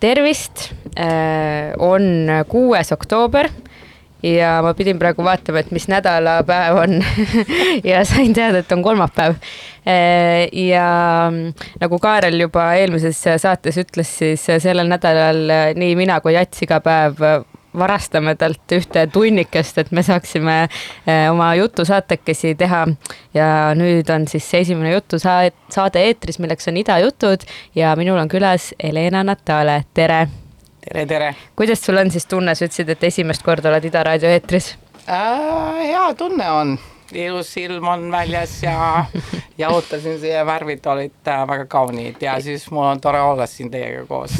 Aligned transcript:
tervist, 0.00 0.68
on 1.82 2.30
kuues 2.48 2.92
oktoober 2.94 3.48
ja 4.22 4.58
ma 4.62 4.72
pidin 4.74 4.98
praegu 4.98 5.22
vaatama, 5.26 5.62
et 5.62 5.70
mis 5.74 5.86
nädalapäev 5.90 6.80
on 6.82 6.96
ja 7.90 8.04
sain 8.08 8.34
teada, 8.34 8.62
et 8.62 8.72
on 8.72 8.82
kolmapäev. 8.82 9.38
ja 10.52 10.88
nagu 11.80 11.98
Kaarel 11.98 12.40
juba 12.40 12.72
eelmises 12.78 13.22
saates 13.38 13.78
ütles, 13.80 14.10
siis 14.22 14.46
sellel 14.62 14.90
nädalal 14.90 15.74
nii 15.78 15.94
mina 15.98 16.20
kui 16.20 16.34
Jats 16.34 16.66
iga 16.66 16.80
päev 16.84 17.22
varastame 17.78 18.34
talt 18.38 18.74
ühte 18.74 19.06
tunnikest, 19.12 19.78
et 19.78 19.92
me 19.92 20.02
saaksime 20.02 20.56
eh, 20.64 21.28
oma 21.30 21.52
jutusaatekesi 21.58 22.54
teha. 22.58 22.86
ja 23.34 23.48
nüüd 23.78 24.08
on 24.14 24.26
siis 24.28 24.50
see 24.50 24.62
esimene 24.64 24.92
jutusaade, 24.92 25.54
saade 25.72 26.02
eetris, 26.08 26.38
milleks 26.38 26.68
on 26.68 26.76
Ida 26.80 26.98
jutud 27.04 27.44
ja 27.74 27.94
minul 27.96 28.18
on 28.18 28.28
külas 28.28 28.72
Helena 28.82 29.22
Natale, 29.24 29.82
tere. 29.94 30.26
tere, 30.84 31.06
tere. 31.06 31.34
kuidas 31.56 31.82
sul 31.84 31.96
on 31.96 32.10
siis 32.10 32.26
tunne, 32.26 32.54
sa 32.54 32.66
ütlesid, 32.66 32.92
et 32.94 33.08
esimest 33.10 33.42
korda 33.46 33.72
oled 33.72 33.84
Ida 33.84 34.04
raadio 34.04 34.30
eetris? 34.30 34.74
Äh, 35.08 35.84
hea 35.88 36.14
tunne 36.18 36.50
on, 36.52 36.78
ilus 37.12 37.56
ilm 37.56 37.88
on 37.88 38.10
väljas 38.12 38.62
ja 38.62 39.04
jalutasin 39.62 40.18
siia, 40.20 40.46
värvid 40.46 40.86
olid 40.86 41.28
äh, 41.28 41.44
väga 41.48 41.66
kaunid 41.66 42.22
ja 42.22 42.40
siis 42.40 42.70
mul 42.70 42.84
on 42.84 43.00
tore 43.00 43.20
olla 43.20 43.46
siin 43.46 43.70
teiega 43.70 44.04
koos. 44.06 44.36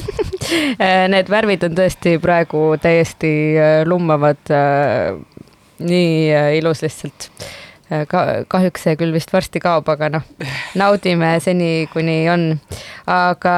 Need 1.15 1.31
värvid 1.31 1.65
on 1.69 1.79
tõesti 1.79 2.19
praegu 2.23 2.70
täiesti 2.82 3.32
äh, 3.56 3.81
lummavad. 3.87 4.55
nii 5.79 6.35
äh, 6.35 6.56
ilus 6.59 6.82
lihtsalt. 6.82 7.31
Ka 7.88 8.23
kahjuks 8.52 8.85
see 8.85 8.96
küll 9.00 9.14
vist 9.14 9.32
varsti 9.32 9.61
kaob, 9.64 9.88
aga 9.88 10.11
noh, 10.12 10.25
naudime 10.79 11.35
seni, 11.44 11.88
kuni 11.93 12.19
on. 12.32 12.46
aga 13.08 13.55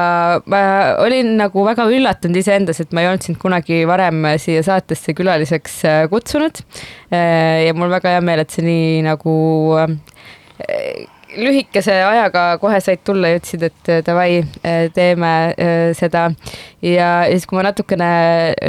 ma 0.51 0.61
olin 1.03 1.35
nagu 1.41 1.65
väga 1.67 1.87
üllatunud 1.91 2.39
iseendas, 2.39 2.79
et 2.83 2.95
ma 2.95 3.03
ei 3.03 3.11
olnud 3.11 3.27
sind 3.27 3.41
kunagi 3.41 3.81
varem 3.89 4.23
siia 4.41 4.63
saatesse 4.63 5.15
külaliseks 5.17 5.79
äh, 5.89 6.03
kutsunud. 6.11 6.63
ja 7.11 7.73
mul 7.75 7.91
väga 7.91 8.15
hea 8.15 8.21
meel, 8.23 8.45
et 8.45 8.55
sa 8.55 8.63
nii 8.63 9.01
nagu 9.05 9.33
äh, 9.81 11.09
lühikese 11.37 11.93
ajaga 12.05 12.57
kohe 12.61 12.79
said 12.83 13.03
tulla 13.05 13.31
ja 13.31 13.39
ütlesid, 13.39 13.63
et 13.69 13.91
davai, 14.07 14.41
teeme 14.95 15.31
äh, 15.51 15.91
seda. 15.97 16.29
ja 16.81 17.09
siis, 17.29 17.45
kui 17.47 17.59
ma 17.59 17.67
natukene 17.69 18.09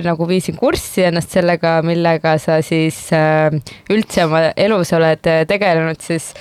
nagu 0.05 0.29
viisin 0.29 0.59
kurssi 0.61 1.07
ennast 1.09 1.35
sellega, 1.35 1.79
millega 1.87 2.37
sa 2.43 2.61
siis 2.65 3.05
äh, 3.17 3.51
üldse 3.93 4.27
oma 4.29 4.45
elus 4.57 4.93
oled 4.97 5.31
äh, 5.31 5.43
tegelenud, 5.49 6.01
siis 6.03 6.33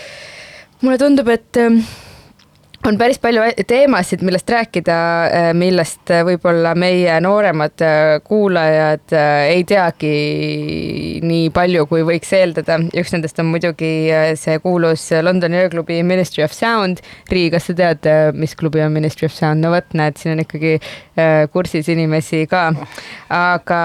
mulle 0.82 1.00
tundub, 1.02 1.30
et 1.32 1.62
on 2.88 2.98
päris 2.98 3.20
palju 3.22 3.44
teemasid, 3.68 4.24
millest 4.26 4.50
rääkida, 4.50 4.96
millest 5.58 6.12
võib-olla 6.26 6.74
meie 6.78 7.14
nooremad 7.22 7.84
kuulajad 8.26 9.14
ei 9.52 9.64
teagi 9.70 10.14
nii 11.26 11.52
palju, 11.54 11.86
kui 11.90 12.06
võiks 12.08 12.34
eeldada. 12.38 12.80
üks 12.98 13.14
nendest 13.14 13.40
on 13.44 13.52
muidugi 13.52 13.92
see 14.40 14.58
kuulus 14.64 15.08
Londoni 15.22 15.62
ööklubi 15.62 16.02
Ministry 16.04 16.44
of 16.46 16.56
Sound. 16.58 17.04
Riigi, 17.30 17.52
kas 17.54 17.70
sa 17.70 17.78
tead, 17.78 18.10
mis 18.34 18.56
klubi 18.58 18.82
on 18.82 18.94
Ministry 18.96 19.30
of 19.30 19.36
Sound? 19.38 19.62
no 19.62 19.74
vot, 19.76 19.94
näed, 19.98 20.18
siin 20.18 20.36
on 20.36 20.44
ikkagi 20.46 20.78
kursis 21.54 21.90
inimesi 21.94 22.48
ka, 22.50 22.70
aga 23.38 23.82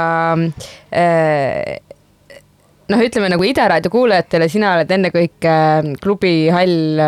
noh, 2.87 3.03
ütleme 3.03 3.33
nagu 3.35 3.45
Ida 3.45 3.69
raadio 3.69 3.93
kuulajatele, 3.93 4.49
sina 4.49 4.77
oled 4.79 4.93
ennekõike 4.97 5.57
klubi 6.01 6.39
hall 6.55 7.03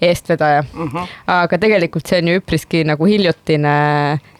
eestvedaja 0.00 0.62
mm. 0.62 0.82
Mhm. 0.82 0.96
-hmm. 0.96 1.06
aga 1.26 1.58
tegelikult 1.58 2.06
see 2.06 2.18
on 2.18 2.28
ju 2.28 2.40
üpriski 2.40 2.84
nagu 2.84 3.06
hiljutine 3.06 3.76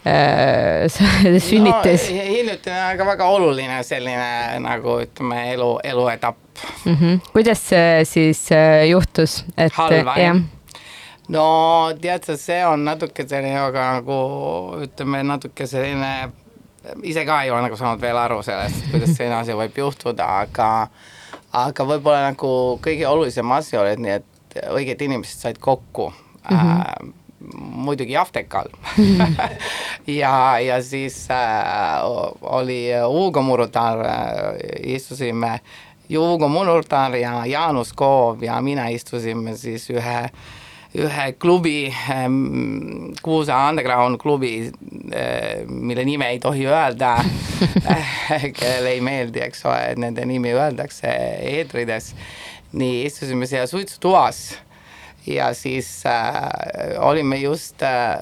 äh, 0.06 0.86
sünnitis 1.48 2.10
no, 2.10 2.22
hiljutine, 2.22 2.80
aga 2.92 3.06
väga 3.06 3.24
oluline 3.24 3.82
selline 3.82 4.58
nagu 4.60 5.00
ütleme, 5.04 5.52
elu, 5.52 5.70
eluetapp. 5.84 6.36
mm. 6.84 6.94
-hmm. 6.94 7.20
kuidas 7.32 7.68
see 7.68 8.04
siis 8.04 8.52
äh, 8.52 8.88
juhtus, 8.88 9.44
et 9.56 9.72
Halva, 9.72 10.18
jah? 10.18 10.36
no 11.28 11.46
tead 12.00 12.24
sa, 12.24 12.36
see 12.36 12.66
on 12.66 12.84
natuke 12.84 13.28
selline, 13.28 13.58
aga 13.58 13.92
nagu 14.00 14.18
ütleme, 14.82 15.22
natuke 15.22 15.66
selline, 15.66 16.30
ise 17.02 17.24
ka 17.24 17.42
ei 17.42 17.50
ole 17.50 17.62
nagu 17.62 17.76
saanud 17.76 18.00
veel 18.00 18.16
aru 18.16 18.42
sellest, 18.42 18.90
kuidas 18.90 19.16
selline 19.16 19.40
asi 19.40 19.52
võib 19.52 19.78
juhtuda, 19.78 20.28
aga 20.46 20.88
aga 21.56 21.84
võib-olla 21.84 22.30
nagu 22.30 22.78
kõige 22.84 23.06
olulisem 23.08 23.52
asi 23.52 23.76
oli, 23.76 23.96
et 23.96 23.98
nii, 23.98 24.16
et 24.20 24.35
õiged 24.70 25.04
inimesed 25.04 25.46
said 25.46 25.60
kokku 25.60 26.10
mm. 26.50 26.56
-hmm. 26.56 26.80
Äh, 26.80 27.12
muidugi 27.60 28.16
Aftekal 28.16 28.68
ja, 30.20 30.58
ja 30.60 30.82
siis 30.82 31.28
äh, 31.30 32.00
oli 32.40 32.90
Hugo 33.06 33.42
Murutar 33.42 34.00
äh,, 34.00 34.14
istusime 34.82 35.60
Juugo 36.08 36.48
Munurtar 36.48 37.16
ja 37.16 37.46
Jaanus 37.46 37.92
Koov 37.92 38.42
ja 38.42 38.60
mina 38.62 38.88
istusime 38.88 39.56
siis 39.56 39.90
ühe 39.90 40.30
ühe 40.96 41.32
klubi, 41.38 41.94
Kuusa 43.22 43.68
Underground 43.68 44.16
klubi, 44.16 44.70
mille 45.68 46.04
nime 46.04 46.28
ei 46.28 46.38
tohi 46.38 46.66
öelda 46.66 47.16
kellele 48.58 48.90
ei 48.90 49.00
meeldi, 49.04 49.42
eks 49.46 49.64
ole, 49.66 49.80
et 49.92 50.00
nende 50.00 50.24
nimi 50.28 50.52
öeldakse 50.56 51.10
eetrides. 51.52 52.12
Nii, 52.76 53.04
istusime 53.08 53.48
seal 53.48 53.66
suitsutoas 53.70 54.58
ja 55.26 55.50
siis 55.54 56.02
äh, 56.06 57.00
olime 57.02 57.36
just 57.36 57.82
äh, 57.82 58.18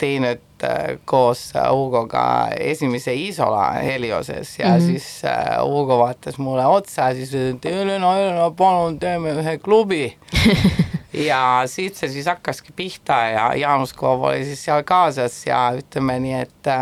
teinud 0.00 0.40
äh, 0.64 0.98
koos 1.04 1.52
Hugoga 1.70 2.48
esimese 2.60 3.14
Isola 3.14 3.70
Helioses 3.72 4.58
ja 4.58 4.68
mm 4.68 4.76
-hmm. 4.76 4.86
siis 4.86 5.22
äh, 5.24 5.62
Hugo 5.62 5.98
vaatas 5.98 6.38
mulle 6.38 6.66
otsa 6.66 7.02
ja 7.02 7.14
siis 7.14 7.34
ütles, 7.34 7.56
et 7.56 7.64
Helena, 7.64 8.12
Helena, 8.12 8.50
palun 8.50 8.98
teeme 8.98 9.32
ühe 9.32 9.58
klubi 9.58 10.16
ja 11.30 11.62
siit 11.66 11.96
see 11.96 12.08
siis 12.08 12.26
hakkaski 12.26 12.72
pihta 12.76 13.12
ja 13.12 13.54
Jaanus 13.54 13.92
Koov 13.92 14.22
oli 14.22 14.44
siis 14.44 14.64
seal 14.64 14.82
kaasas 14.82 15.46
ja 15.46 15.72
ütleme 15.76 16.18
nii, 16.20 16.40
et, 16.40 16.72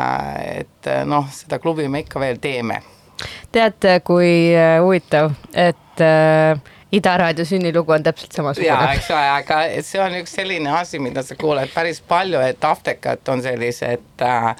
et 0.54 0.90
noh, 1.04 1.30
seda 1.32 1.58
klubi 1.58 1.88
me 1.88 2.04
ikka 2.04 2.20
veel 2.20 2.38
teeme. 2.40 2.82
tead, 3.52 3.84
kui 4.04 4.54
äh, 4.54 4.82
huvitav, 4.82 5.32
et 5.54 6.00
äh, 6.00 6.60
Ida 6.92 7.16
Raadio 7.20 7.44
sünnilugu 7.44 7.92
on 7.92 8.02
täpselt 8.02 8.32
samasugune. 8.32 8.68
jaa, 8.68 8.92
eks 8.96 9.10
ole, 9.10 9.24
aga 9.30 9.60
see 9.84 10.00
on 10.00 10.14
üks 10.22 10.32
selline 10.38 10.72
asi, 10.72 10.98
mida 10.98 11.22
sa 11.22 11.36
kuuled 11.36 11.68
päris 11.74 12.00
palju, 12.00 12.40
et 12.40 12.64
Aftekat 12.64 13.28
on 13.28 13.42
sellised 13.44 14.24
äh, 14.24 14.54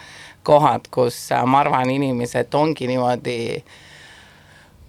kohad, 0.45 0.91
kus 0.93 1.17
äh, 1.33 1.45
ma 1.49 1.63
arvan, 1.65 1.89
inimesed 1.91 2.53
ongi 2.55 2.91
niimoodi 2.91 3.39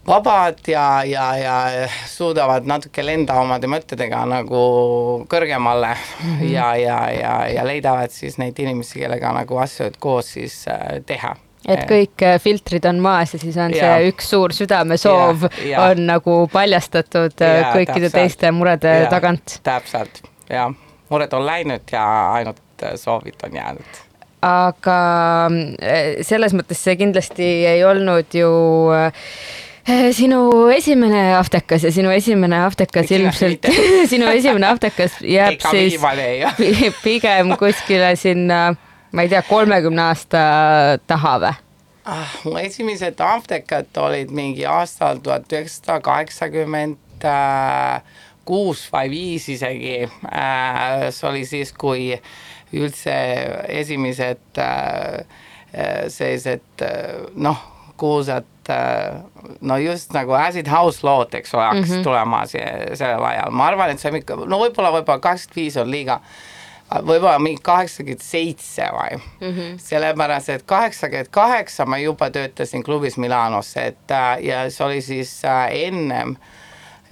vabad 0.07 0.59
ja, 0.68 1.03
ja, 1.07 1.25
ja 1.38 1.88
suudavad 2.07 2.68
natuke 2.68 3.06
lenda 3.06 3.39
omade 3.39 3.71
mõtetega 3.71 4.25
nagu 4.27 4.63
kõrgemale 5.31 5.94
mm 5.95 6.39
-hmm. 6.39 6.47
ja, 6.51 6.75
ja, 6.75 7.00
ja, 7.13 7.36
ja 7.56 7.68
leidavad 7.68 8.12
siis 8.12 8.38
neid 8.38 8.59
inimesi, 8.59 9.00
kellega 9.00 9.31
nagu 9.31 9.57
asju 9.57 9.91
koos 10.00 10.33
siis 10.33 10.65
äh, 10.68 11.00
teha 11.06 11.38
et 11.68 11.86
kõik 11.90 12.24
äh, 12.26 12.38
filtrid 12.42 12.86
on 12.90 13.00
maas 13.04 13.34
ja 13.36 13.40
siis 13.42 13.58
on 13.60 13.74
ja. 13.76 13.96
see 13.98 14.12
üks 14.14 14.30
suur 14.32 14.54
südamesoov 14.56 15.48
Ja, 15.50 15.68
ja. 15.68 15.86
on 15.90 16.06
nagu 16.08 16.42
paljastatud 16.52 17.42
äh, 17.44 17.56
Jaa, 17.62 17.72
kõikide 17.76 18.08
täpselt. 18.08 18.18
teiste 18.18 18.52
murede 18.56 18.94
Jaa, 19.04 19.10
tagant. 19.12 19.60
täpselt, 19.66 20.22
jah, 20.50 20.72
mured 21.10 21.34
on 21.36 21.46
läinud 21.46 21.92
ja 21.92 22.06
ainult 22.40 22.62
äh, 22.84 22.96
soovid 23.00 23.48
on 23.48 23.58
jäänud. 23.60 24.04
aga 24.46 25.00
äh, 25.84 26.12
selles 26.28 26.56
mõttes 26.56 26.84
see 26.84 26.96
kindlasti 27.00 27.50
ei 27.74 27.84
olnud 27.84 28.40
ju 28.40 28.52
sinu 30.14 30.68
esimene 30.70 31.34
aftekas 31.36 31.84
ja 31.84 31.92
sinu 31.92 32.12
esimene 32.14 32.60
aftekas 32.62 33.12
ilmselt, 33.12 33.66
sinu 34.12 34.28
esimene 34.30 34.68
aftekas 34.70 35.18
jääb 35.26 35.64
siis 35.66 35.98
pigem 37.04 37.56
kuskile 37.58 38.14
sinna, 38.20 38.76
ma 39.12 39.26
ei 39.26 39.30
tea, 39.30 39.42
kolmekümne 39.50 40.02
aasta 40.10 40.44
taha 41.08 41.36
või? 41.46 41.54
ah, 42.10 42.36
mu 42.46 42.58
esimesed 42.58 43.20
aftekad 43.22 43.98
olid 43.98 44.32
mingi 44.34 44.66
aastal 44.66 45.22
tuhat 45.24 45.52
üheksasada 45.54 46.00
kaheksakümmend 46.02 47.28
kuus 48.50 48.86
või 48.94 49.10
viis 49.14 49.50
isegi. 49.50 50.10
see 51.10 51.28
oli 51.30 51.46
siis, 51.46 51.74
kui 51.74 52.14
üldse 52.74 53.16
esimesed 53.82 54.62
äh, 54.62 55.26
äh, 55.74 56.08
sellised 56.08 56.86
äh, 56.86 57.26
noh, 57.36 57.62
kuulsad 57.98 58.46
no 59.66 59.80
just 59.82 60.14
nagu 60.14 60.36
Acid 60.38 60.68
House 60.70 61.02
lood, 61.02 61.34
eks 61.34 61.56
ole, 61.56 61.64
hakkasid 61.64 61.90
mm 61.90 62.00
-hmm. 62.00 62.04
tulema 62.04 62.42
sellel 62.46 63.24
ajal, 63.26 63.50
ma 63.52 63.66
arvan, 63.66 63.90
et 63.90 64.00
see 64.00 64.12
on 64.12 64.18
ikka, 64.20 64.36
no 64.46 64.60
võib-olla, 64.62 64.92
võib-olla 64.94 65.20
kaheksakümmend 65.20 65.56
viis 65.56 65.78
on 65.82 65.90
liiga 65.92 66.20
võib-olla 66.89 67.39
mingi 67.41 67.62
kaheksakümmend 67.63 68.24
seitse 68.24 68.88
või 68.94 69.18
mm 69.18 69.51
-hmm. 69.51 69.77
sellepärast, 69.77 70.50
et 70.50 70.63
kaheksakümmend 70.65 71.30
kaheksa 71.31 71.86
ma 71.86 71.97
juba 71.97 72.30
töötasin 72.30 72.84
klubis 72.84 73.17
Milanos, 73.17 73.75
et 73.77 74.12
äh, 74.12 74.43
ja 74.43 74.69
see 74.69 74.86
oli 74.86 75.01
siis 75.01 75.46
äh, 75.46 75.67
ennem 75.72 76.36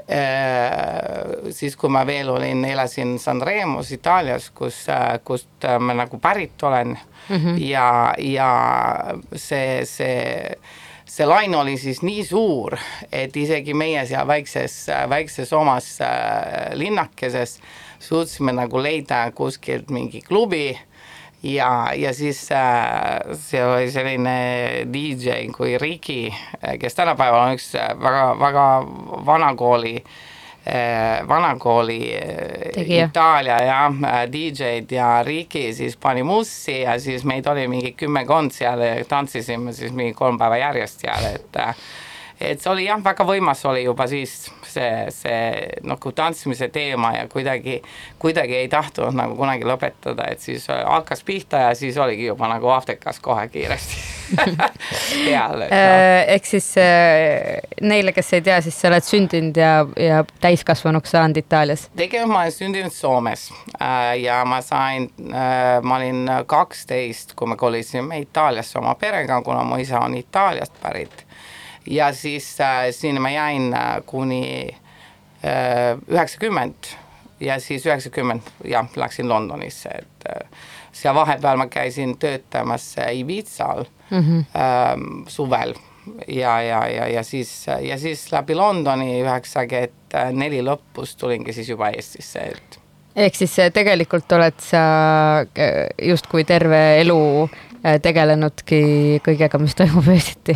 äh, 0.09 1.51
siis, 1.51 1.75
kui 1.77 1.89
ma 1.89 2.05
veel 2.05 2.29
olin, 2.29 2.65
elasin 2.65 3.19
Sanremos 3.19 3.91
Itaalias, 3.91 4.49
kus, 4.49 4.85
kust 5.23 5.69
ma 5.79 5.93
nagu 5.93 6.19
pärit 6.19 6.63
olen 6.63 6.97
mm 7.29 7.35
-hmm. 7.35 7.61
ja, 7.61 8.13
ja 8.17 8.51
see, 9.35 9.85
see 9.85 10.57
see 11.07 11.25
lain 11.25 11.55
oli 11.55 11.77
siis 11.77 12.01
nii 12.01 12.25
suur, 12.25 12.77
et 13.11 13.37
isegi 13.37 13.73
meie 13.73 14.05
seal 14.05 14.27
väikses, 14.27 14.87
väikses 15.09 15.53
omas 15.53 15.99
linnakeses 16.73 17.61
suutsime 17.99 18.53
nagu 18.55 18.81
leida 18.83 19.25
kuskilt 19.35 19.89
mingi 19.89 20.21
klubi 20.21 20.77
ja, 21.43 21.93
ja 21.95 22.13
siis 22.13 22.51
äh, 22.51 23.19
seal 23.33 23.73
oli 23.75 23.91
selline 23.91 24.37
DJ 24.93 25.47
kui 25.55 25.77
Riki, 25.77 26.33
kes 26.79 26.95
tänapäeval 26.95 27.49
on 27.49 27.59
üks 27.59 27.73
väga, 28.01 28.23
väga 28.39 28.65
vanakooli 29.25 29.95
äh, 30.67 31.27
vanakooli 31.27 32.15
äh, 32.15 32.71
Tegija. 32.73 33.05
Itaalia 33.05 33.59
jah, 33.63 34.01
DJ-d 34.31 34.91
ja 34.95 35.23
Riki 35.23 35.73
siis 35.73 35.97
pani 35.97 36.23
mussi 36.23 36.81
ja 36.81 36.99
siis 36.99 37.25
meid 37.25 37.47
oli 37.47 37.67
mingi 37.67 37.93
kümmekond 37.97 38.51
seal 38.51 38.81
ja 38.81 39.05
tantsisime 39.05 39.73
siis 39.73 39.93
mingi 39.93 40.13
kolm 40.13 40.37
päeva 40.37 40.57
järjest 40.57 41.05
seal, 41.05 41.31
et 41.35 41.61
äh, 41.61 41.75
et 42.41 42.61
see 42.61 42.71
oli 42.71 42.85
jah, 42.85 42.99
väga 43.03 43.25
võimas 43.25 43.63
oli 43.65 43.83
juba 43.83 44.05
siis 44.09 44.33
see, 44.67 45.07
see 45.13 45.79
nagu 45.87 46.11
tantsimise 46.15 46.69
teema 46.73 47.13
ja 47.15 47.25
kuidagi, 47.31 47.79
kuidagi 48.21 48.59
ei 48.61 48.69
tahtnud 48.69 49.15
nagu 49.17 49.35
kunagi 49.39 49.65
lõpetada, 49.67 50.27
et 50.31 50.43
siis 50.43 50.67
hakkas 50.69 51.23
pihta 51.25 51.67
ja 51.67 51.73
siis 51.77 51.97
oligi 51.97 52.27
juba 52.29 52.49
nagu 52.51 52.69
Aafrikas 52.75 53.19
kohe 53.23 53.47
kiiresti 53.53 54.03
peal, 55.25 55.65
et 55.65 55.73
noh. 55.73 55.97
ehk 56.35 56.49
siis 56.49 56.69
äh, 56.81 57.57
neile, 57.81 58.13
kes 58.13 58.33
ei 58.37 58.45
tea, 58.45 58.59
siis 58.65 58.77
sa 58.77 58.91
oled 58.91 59.07
sündinud 59.07 59.57
ja, 59.57 59.73
ja 60.01 60.23
täiskasvanuks 60.43 61.15
saanud 61.15 61.41
Itaalias. 61.41 61.87
tegelikult 61.97 62.33
ma 62.33 62.43
olen 62.45 62.57
sündinud 62.57 62.93
Soomes 62.93 63.49
äh, 63.81 64.13
ja 64.21 64.43
ma 64.45 64.61
sain 64.65 65.09
äh,, 65.31 65.79
ma 65.81 65.97
olin 65.97 66.27
kaksteist, 66.45 67.33
kui 67.37 67.49
me 67.49 67.57
kolisime 67.57 68.21
Itaaliasse 68.21 68.79
oma 68.79 68.95
perega, 68.99 69.41
kuna 69.41 69.63
mu 69.63 69.81
isa 69.81 69.99
on 70.03 70.17
Itaaliast 70.17 70.77
pärit. 70.83 71.26
Ja 71.87 72.13
siis 72.13 72.61
äh, 72.61 72.91
sinna 72.91 73.21
ma 73.21 73.29
jäin 73.29 73.73
äh, 73.73 74.01
kuni 74.05 74.77
üheksakümmend 76.07 76.87
ja 77.39 77.59
siis 77.59 77.85
üheksakümmend 77.85 78.41
jah, 78.65 78.87
läksin 78.95 79.29
Londonisse, 79.29 79.89
et 79.89 80.29
äh, 80.29 80.47
seal 80.91 81.15
vahepeal 81.15 81.57
ma 81.57 81.67
käisin 81.67 82.17
töötamas 82.17 82.95
Ibizal 83.13 83.85
mm 84.09 84.19
-hmm. 84.19 84.39
äh, 84.39 85.27
suvel 85.27 85.75
ja, 86.27 86.61
ja, 86.61 86.87
ja, 86.87 87.07
ja 87.07 87.23
siis, 87.23 87.65
ja 87.81 87.99
siis 87.99 88.31
läbi 88.31 88.55
Londoni 88.55 89.21
üheksakümmend 89.21 89.93
neli 90.31 90.61
lõpus 90.63 91.17
tulingi 91.17 91.53
siis 91.53 91.69
juba 91.69 91.89
Eestisse, 91.89 92.39
et 92.39 92.79
ehk 93.17 93.37
siis 93.37 93.55
äh, 93.59 93.71
tegelikult 93.73 94.31
oled 94.37 94.59
sa 94.61 94.81
äh, 95.41 95.87
justkui 96.09 96.45
terve 96.47 96.79
elu 97.01 97.21
äh, 97.43 97.66
tegelenudki 98.03 98.79
kõigega, 99.25 99.59
mis 99.61 99.75
toimub 99.77 100.07
öösiti. 100.11 100.55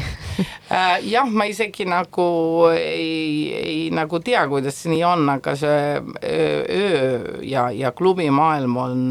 Äh, 0.71 1.01
jah, 1.11 1.27
ma 1.27 1.45
isegi 1.50 1.85
nagu 1.89 2.25
ei, 2.73 3.51
ei 3.57 3.79
nagu 3.93 4.21
tea, 4.23 4.43
kuidas 4.51 4.81
see 4.81 4.93
nii 4.93 5.03
on, 5.07 5.29
aga 5.33 5.55
see 5.59 5.79
öö, 6.00 6.61
öö 6.63 7.39
ja, 7.47 7.69
ja 7.75 7.91
klubimaailm 7.95 8.77
on, 8.79 9.01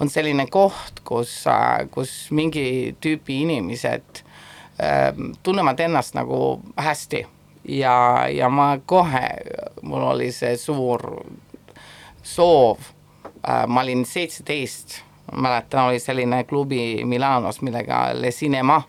on 0.00 0.12
selline 0.12 0.46
koht, 0.52 1.02
kus, 1.06 1.36
kus 1.94 2.14
mingi 2.34 2.94
tüüpi 3.02 3.40
inimesed 3.44 4.22
äh, 4.78 5.10
tunnevad 5.42 5.82
ennast 5.86 6.14
nagu 6.18 6.60
hästi. 6.78 7.24
Ja, 7.64 8.28
ja 8.28 8.50
ma 8.52 8.74
kohe, 8.86 9.24
mul 9.82 10.02
oli 10.12 10.28
see 10.36 10.52
suur 10.60 11.00
soov 12.24 12.78
äh,, 13.40 13.64
ma 13.66 13.80
olin 13.84 14.04
seitseteist, 14.08 15.00
mäletan, 15.32 15.84
oli 15.84 15.98
selline 15.98 16.44
klubi 16.44 17.04
Milanos, 17.04 17.62
millega 17.62 18.10
Le 18.12 18.30
Cinema 18.30 18.82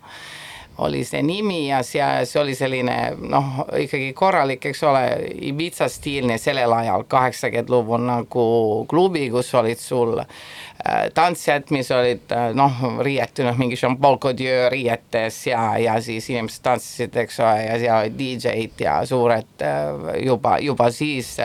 oli 0.78 1.04
see 1.04 1.22
nimi 1.22 1.68
ja 1.68 1.80
see, 1.86 2.04
see 2.28 2.40
oli 2.40 2.54
selline 2.54 2.96
noh, 3.30 3.62
ikkagi 3.80 4.12
korralik, 4.16 4.66
eks 4.68 4.82
ole, 4.84 5.04
Ibiza 5.48 5.88
stiilne 5.92 6.36
sellel 6.40 6.72
ajal, 6.76 7.06
kaheksakümmend 7.08 7.72
lugu 7.72 7.98
nagu 8.00 8.46
klubi, 8.88 9.26
kus 9.32 9.54
olid 9.56 9.80
sul 9.80 10.18
äh, 10.20 11.06
tantsijad, 11.16 11.70
mis 11.72 11.90
olid 11.96 12.32
äh, 12.36 12.50
noh, 12.56 12.82
riietunud 13.04 13.56
mingi 13.60 13.78
Jean-Paul 13.80 14.18
Gaudieu 14.20 14.70
riietes 14.72 15.42
ja, 15.48 15.62
ja 15.80 15.96
siis 16.04 16.28
inimesed 16.32 16.64
tantsisid, 16.66 17.16
eks 17.24 17.40
ole, 17.40 17.54
ja 17.64 17.78
seal 17.80 18.02
olid 18.02 18.18
DJ-d 18.20 18.84
ja 18.84 18.98
suured 19.08 19.64
äh, 19.64 20.10
juba, 20.26 20.58
juba 20.60 20.90
siis, 20.92 21.36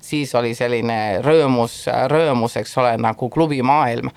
siis 0.00 0.34
oli 0.38 0.54
selline 0.54 1.00
rõõmus, 1.26 1.82
rõõmus, 2.12 2.60
eks 2.62 2.78
ole, 2.82 2.94
nagu 3.02 3.30
klubimaailm. 3.30 4.14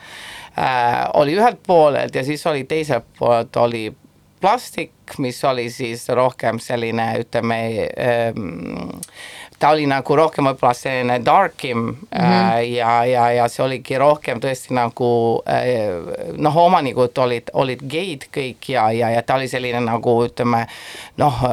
Äh, 0.60 1.10
oli 1.14 1.38
ühelt 1.38 1.62
poolelt 1.66 2.16
ja 2.16 2.24
siis 2.26 2.46
oli 2.50 2.64
teiselt 2.68 3.06
poolt 3.18 3.58
oli 3.58 3.88
plastik, 4.42 4.92
mis 5.18 5.44
oli 5.44 5.70
siis 5.70 6.08
rohkem 6.10 6.60
selline, 6.60 7.12
ütleme 7.24 7.60
ähm,, 8.00 8.90
ta 9.60 9.70
oli 9.70 9.86
nagu 9.90 10.16
rohkem 10.16 10.48
võib-olla 10.48 10.74
selline 10.74 11.20
darkim 11.26 11.78
mm 11.78 11.98
-hmm. 12.12 12.24
äh, 12.24 12.72
ja, 12.72 13.06
ja, 13.06 13.32
ja 13.32 13.48
see 13.48 13.66
oligi 13.66 13.98
rohkem 13.98 14.40
tõesti 14.40 14.74
nagu 14.74 15.10
äh, 15.50 16.34
noh, 16.38 16.58
omanikud 16.58 17.18
olid, 17.18 17.52
olid 17.54 17.84
geid 17.90 18.30
kõik 18.38 18.70
ja, 18.72 18.92
ja, 18.92 19.10
ja 19.10 19.22
ta 19.22 19.36
oli 19.36 19.48
selline 19.48 19.80
nagu 19.80 20.16
ütleme 20.26 20.66
noh 21.18 21.44
äh,, 21.44 21.52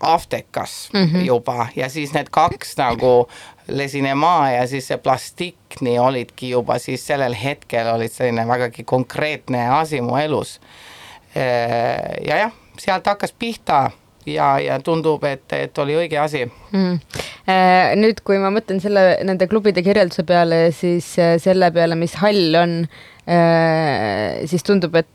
aftekas 0.00 0.88
mm 0.92 1.04
-hmm. 1.04 1.24
juba 1.24 1.66
ja 1.76 1.88
siis 1.88 2.12
need 2.12 2.28
kaks 2.30 2.76
nagu 2.76 3.28
Le 3.68 3.86
Cinema 3.86 4.50
ja 4.50 4.66
siis 4.66 4.88
see 4.88 4.96
plastik, 4.98 5.56
nii 5.80 5.98
olidki 5.98 6.50
juba 6.50 6.78
siis 6.78 7.06
sellel 7.06 7.36
hetkel 7.44 7.94
olid 7.94 8.10
selline 8.12 8.48
vägagi 8.48 8.84
konkreetne 8.84 9.68
asi 9.68 10.00
mu 10.00 10.16
elus 10.16 10.60
ja 11.34 12.36
jah, 12.44 12.54
sealt 12.80 13.06
hakkas 13.06 13.32
pihta 13.38 13.90
ja, 14.26 14.48
ja 14.58 14.80
tundub, 14.82 15.22
et, 15.28 15.46
et 15.54 15.78
oli 15.78 15.94
õige 16.00 16.18
asi. 16.18 16.42
mm.. 16.72 16.98
nüüd, 18.00 18.24
kui 18.26 18.40
ma 18.42 18.50
mõtlen 18.54 18.82
selle, 18.82 19.04
nende 19.26 19.46
klubide 19.50 19.84
kirjelduse 19.86 20.26
peale, 20.26 20.66
siis 20.74 21.12
äh, 21.22 21.36
selle 21.42 21.70
peale, 21.74 21.98
mis 21.98 22.18
hall 22.22 22.60
on, 22.60 22.76
siis 24.50 24.64
tundub, 24.66 24.96
et 24.98 25.08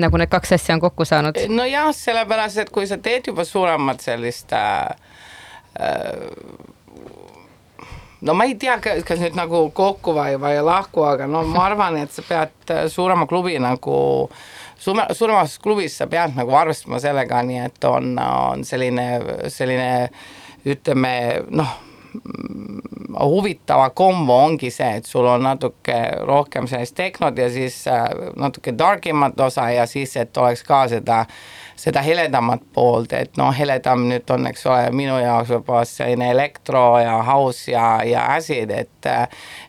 nagu 0.00 0.18
need 0.18 0.30
kaks 0.30 0.54
asja 0.56 0.74
on 0.74 0.82
kokku 0.82 1.04
saanud. 1.04 1.38
nojah, 1.48 1.90
sellepärast, 1.94 2.58
et 2.64 2.70
kui 2.74 2.86
sa 2.90 2.98
teed 2.98 3.30
juba 3.30 3.44
suuremat 3.46 4.02
sellist 4.02 4.52
äh, 4.52 4.88
äh, 5.80 6.24
no 8.20 8.34
ma 8.34 8.48
ei 8.48 8.56
tea, 8.58 8.78
kas 8.80 9.20
nüüd 9.20 9.38
nagu 9.38 9.68
kokku 9.74 10.16
või, 10.16 10.38
või 10.40 10.58
lahku, 10.64 11.04
aga 11.06 11.28
no 11.30 11.44
ma 11.46 11.68
arvan, 11.68 12.00
et 12.02 12.14
sa 12.14 12.26
pead 12.26 12.74
äh, 12.74 12.86
suurema 12.90 13.28
klubi 13.30 13.58
nagu 13.62 13.96
suure, 14.84 15.06
suuremas 15.16 15.58
klubis 15.62 15.96
sa 15.98 16.08
pead 16.10 16.36
nagu 16.36 16.54
arvestama 16.56 17.00
sellega, 17.02 17.42
nii 17.46 17.62
et 17.64 17.88
on, 17.88 18.14
on 18.20 18.64
selline, 18.66 19.08
selline 19.52 19.90
ütleme 20.64 21.14
noh, 21.52 21.74
huvitava 23.20 23.88
kombo 23.90 24.36
ongi 24.44 24.70
see, 24.70 25.00
et 25.00 25.08
sul 25.08 25.26
on 25.28 25.44
natuke 25.46 25.96
rohkem 26.26 26.68
sellist 26.70 26.96
tehnot 26.98 27.38
ja 27.38 27.48
siis 27.52 27.80
äh, 27.90 28.06
natuke 28.36 28.74
darkimat 28.78 29.40
osa 29.40 29.68
ja 29.74 29.86
siis, 29.90 30.16
et 30.20 30.36
oleks 30.36 30.62
ka 30.66 30.84
seda, 30.92 31.24
seda 31.76 32.02
heledamat 32.06 32.62
poolt, 32.72 33.12
et 33.12 33.36
noh, 33.36 33.50
heledam 33.54 34.06
nüüd 34.08 34.30
on, 34.30 34.46
eks 34.50 34.66
ole, 34.70 34.90
minu 34.94 35.16
jaoks 35.18 35.50
võib-olla 35.56 35.84
selline 35.88 36.30
elektro 36.30 36.84
ja 37.02 37.16
house 37.26 37.72
ja, 37.72 37.86
ja 38.06 38.28
acid, 38.36 38.70
et 38.70 39.08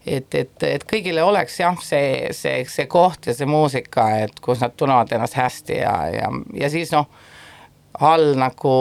et, 0.05 0.35
et, 0.35 0.63
et 0.63 0.85
kõigile 0.87 1.23
oleks 1.25 1.59
jah, 1.59 1.77
see, 1.81 2.29
see, 2.31 2.61
see 2.69 2.85
koht 2.91 3.27
ja 3.27 3.33
see 3.35 3.49
muusika, 3.49 4.09
et 4.25 4.39
kus 4.41 4.61
nad 4.63 4.75
tunnevad 4.77 5.11
ennast 5.15 5.37
hästi 5.39 5.81
ja, 5.81 5.95
ja, 6.13 6.29
ja 6.53 6.69
siis 6.69 6.93
noh, 6.95 7.09
all 7.99 8.35
nagu 8.39 8.75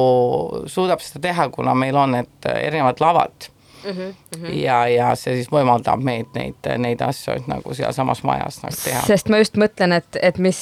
suudab 0.70 1.02
seda 1.02 1.22
teha, 1.28 1.48
kuna 1.54 1.74
meil 1.78 1.96
on 1.96 2.16
need 2.18 2.48
erinevad 2.50 3.00
lavad 3.00 3.48
mm. 3.84 3.90
-hmm. 3.90 4.52
ja, 4.52 4.86
ja 4.88 5.14
see 5.14 5.36
siis 5.38 5.50
võimaldab 5.52 6.02
meid 6.02 6.30
neid, 6.34 6.70
neid 6.78 7.02
asju 7.02 7.38
nagu 7.46 7.74
sealsamas 7.74 8.22
majas 8.22 8.62
nagu 8.62 8.76
teha. 8.84 9.02
sest 9.06 9.28
ma 9.28 9.40
just 9.42 9.58
mõtlen, 9.60 9.96
et, 9.96 10.18
et 10.22 10.38
mis 10.38 10.60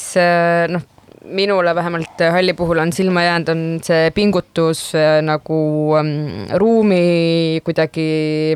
noh, 0.68 0.88
minule 1.24 1.74
vähemalt 1.74 2.20
halli 2.32 2.52
puhul 2.52 2.78
on 2.78 2.92
silma 2.92 3.22
jäänud, 3.22 3.48
on 3.48 3.62
see 3.82 4.10
pingutus 4.10 4.94
äh, 4.94 5.20
nagu 5.22 5.94
ähm, 5.98 6.48
ruumi 6.58 7.60
kuidagi 7.64 8.52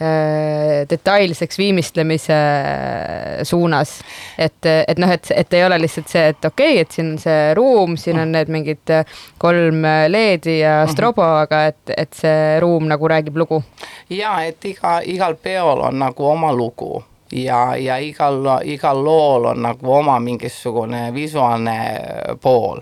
äh, 0.00 0.84
detailseks 0.90 1.58
viimistlemise 1.58 2.38
suunas. 3.42 4.00
et, 4.38 4.66
et 4.88 4.98
noh, 4.98 5.10
et, 5.10 5.32
et 5.36 5.52
ei 5.52 5.64
ole 5.64 5.80
lihtsalt 5.80 6.12
see, 6.12 6.28
et 6.34 6.44
okei 6.44 6.72
okay,, 6.74 6.84
et 6.84 6.90
siin 6.98 7.14
on 7.14 7.18
see 7.22 7.54
ruum, 7.56 7.96
siin 7.96 8.20
on 8.20 8.32
need 8.36 8.52
mingid 8.52 8.92
äh, 8.92 9.18
kolm 9.38 9.82
LED-i 10.08 10.60
ja 10.60 10.78
strobo, 10.90 11.24
aga 11.42 11.66
et, 11.72 11.82
et 11.96 12.14
see 12.14 12.56
ruum 12.60 12.88
nagu 12.92 13.08
räägib 13.08 13.36
lugu. 13.36 13.62
ja 14.10 14.38
et 14.44 14.64
iga, 14.64 15.00
igal 15.04 15.38
peol 15.42 15.86
on 15.90 16.02
nagu 16.04 16.32
oma 16.32 16.52
lugu 16.52 17.04
ja, 17.32 17.76
ja 17.76 17.98
igal, 17.98 18.44
igal 18.64 19.04
lool 19.04 19.44
on 19.44 19.62
nagu 19.62 19.92
oma 19.92 20.18
mingisugune 20.20 21.14
visuaalne 21.14 21.78
pool. 22.40 22.80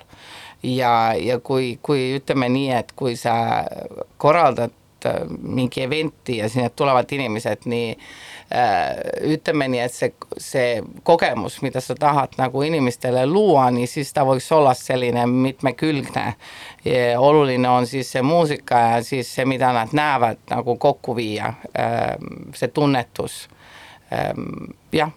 ja, 0.63 1.15
ja 1.17 1.39
kui, 1.41 1.79
kui 1.83 2.15
ütleme 2.17 2.49
nii, 2.49 2.71
et 2.73 2.93
kui 2.97 3.17
sa 3.17 3.65
korraldad 4.17 4.73
äh, 5.05 5.27
mingi 5.29 5.83
event'i 5.85 6.39
ja 6.39 6.49
sinna 6.49 6.71
tulevad 6.71 7.13
inimesed 7.13 7.67
nii 7.69 7.91
äh, 7.91 8.95
ütleme 9.35 9.69
nii, 9.69 9.81
et 9.85 9.93
see, 9.93 10.13
see 10.41 10.83
kogemus, 11.03 11.61
mida 11.63 11.81
sa 11.85 11.97
tahad 12.01 12.39
nagu 12.41 12.63
inimestele 12.65 13.27
luua, 13.27 13.69
nii 13.77 13.87
siis 13.87 14.13
ta 14.17 14.25
võiks 14.25 14.49
olla 14.57 14.75
selline 14.75 15.27
mitmekülgne. 15.27 16.35
oluline 17.19 17.69
on 17.69 17.87
siis 17.87 18.13
see 18.13 18.23
muusika 18.23 18.79
ja 18.79 19.03
siis 19.03 19.35
see, 19.35 19.45
mida 19.45 19.73
nad 19.73 19.93
näevad 19.93 20.41
nagu 20.51 20.77
kokku 20.77 21.17
viia, 21.17 21.53
see 22.55 22.69
tunnetus. 22.69 23.49
jah, 24.93 25.13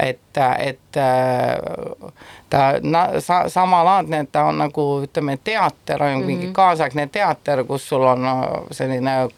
et, 0.00 0.38
et 0.58 0.96
äh, 0.96 2.10
ta 2.50 2.62
na, 2.82 3.20
sa, 3.20 3.48
samalaadne, 3.48 4.24
et 4.24 4.32
ta 4.32 4.46
on 4.50 4.58
nagu 4.62 4.86
ütleme, 5.04 5.36
teater 5.44 6.02
on 6.02 6.08
mm 6.08 6.22
-hmm. 6.22 6.26
mingi 6.26 6.52
kaasaegne 6.52 7.06
teater, 7.06 7.64
kus 7.64 7.88
sul 7.88 8.02
on 8.02 8.26
äh, 8.26 8.62
selline 8.70 9.28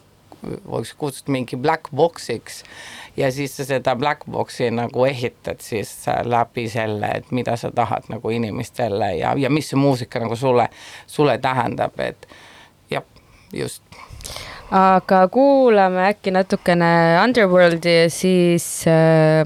võiks 0.45 0.95
kutsuda 0.99 1.33
mingi 1.33 1.57
black 1.57 1.89
box'iks 1.95 2.63
ja 3.17 3.33
siis 3.33 3.57
sa 3.57 3.65
seda 3.65 3.97
black 3.97 4.27
box'i 4.31 4.71
nagu 4.71 5.05
ehitad 5.05 5.61
siis 5.61 6.07
läbi 6.25 6.69
selle, 6.69 7.11
et 7.15 7.31
mida 7.31 7.57
sa 7.57 7.71
tahad 7.71 8.09
nagu 8.09 8.31
inimestele 8.31 9.15
ja, 9.17 9.35
ja 9.37 9.51
mis 9.51 9.71
see 9.71 9.81
muusika 9.81 10.21
nagu 10.21 10.37
sulle, 10.37 10.69
sulle 11.07 11.39
tähendab, 11.39 12.01
et 12.01 12.29
jah, 12.91 13.03
just. 13.53 13.83
Aga 14.71 15.29
kuulame 15.29 16.09
äkki 16.09 16.33
natukene 16.35 16.91
Underworldi 17.23 17.97
ja 18.03 18.11
siis 18.11 18.87
äh, 18.89 19.45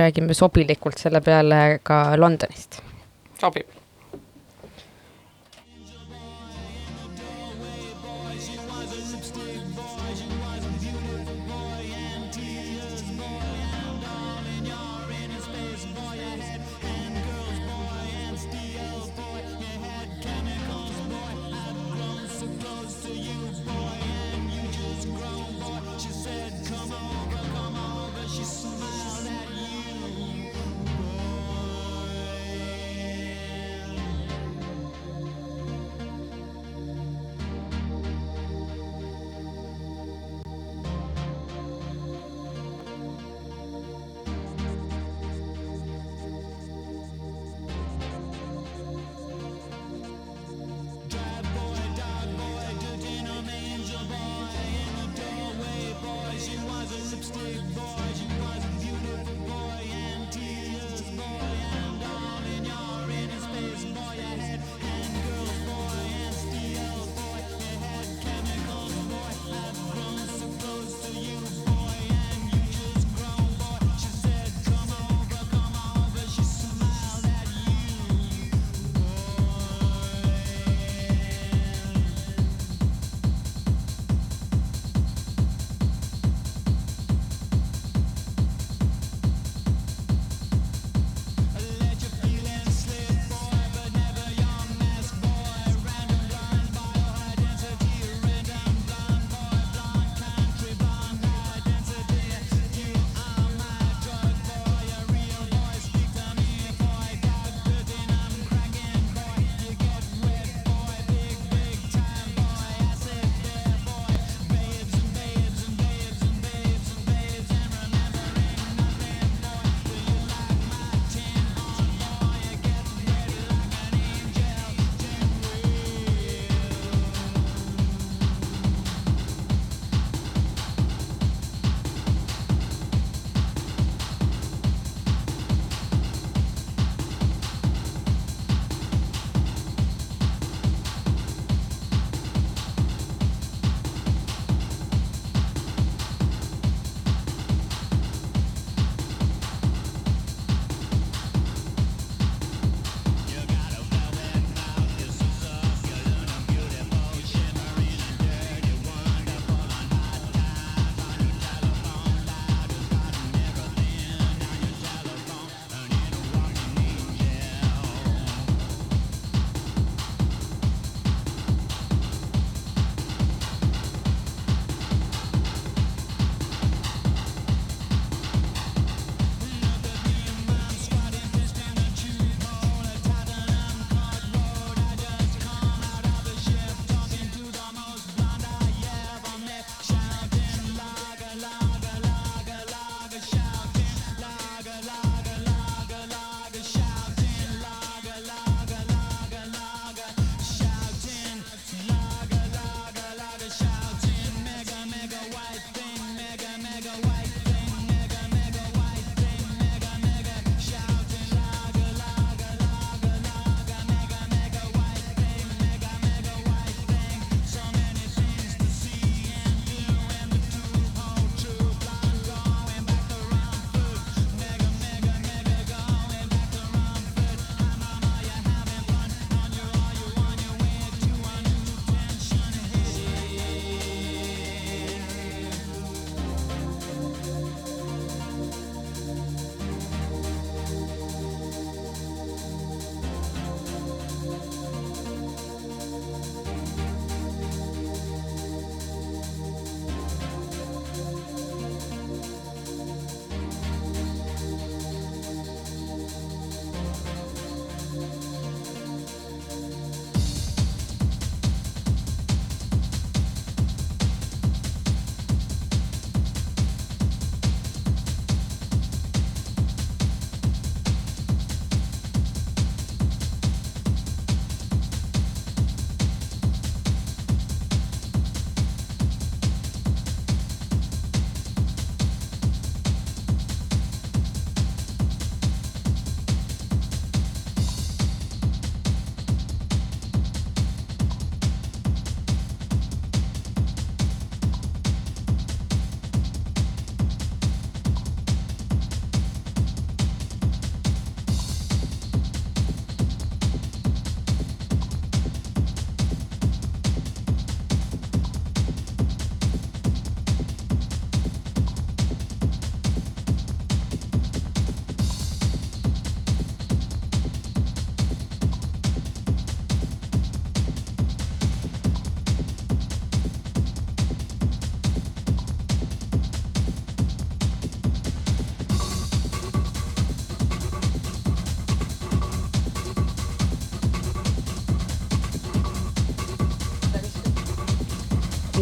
räägime 0.00 0.34
sobilikult 0.34 0.98
selle 0.98 1.20
peale 1.20 1.80
ka 1.82 2.16
Londonist. 2.16 2.82
sobib. 3.40 3.79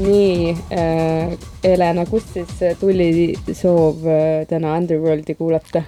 Nii 0.09 0.57
äh,, 0.73 1.39
Helena, 1.65 2.07
kust 2.09 2.35
siis 2.37 2.77
tuli 2.81 3.35
soov 3.53 4.05
äh, 4.09 4.45
täna 4.51 4.75
Underworldi 4.81 5.39
kuulata? 5.39 5.85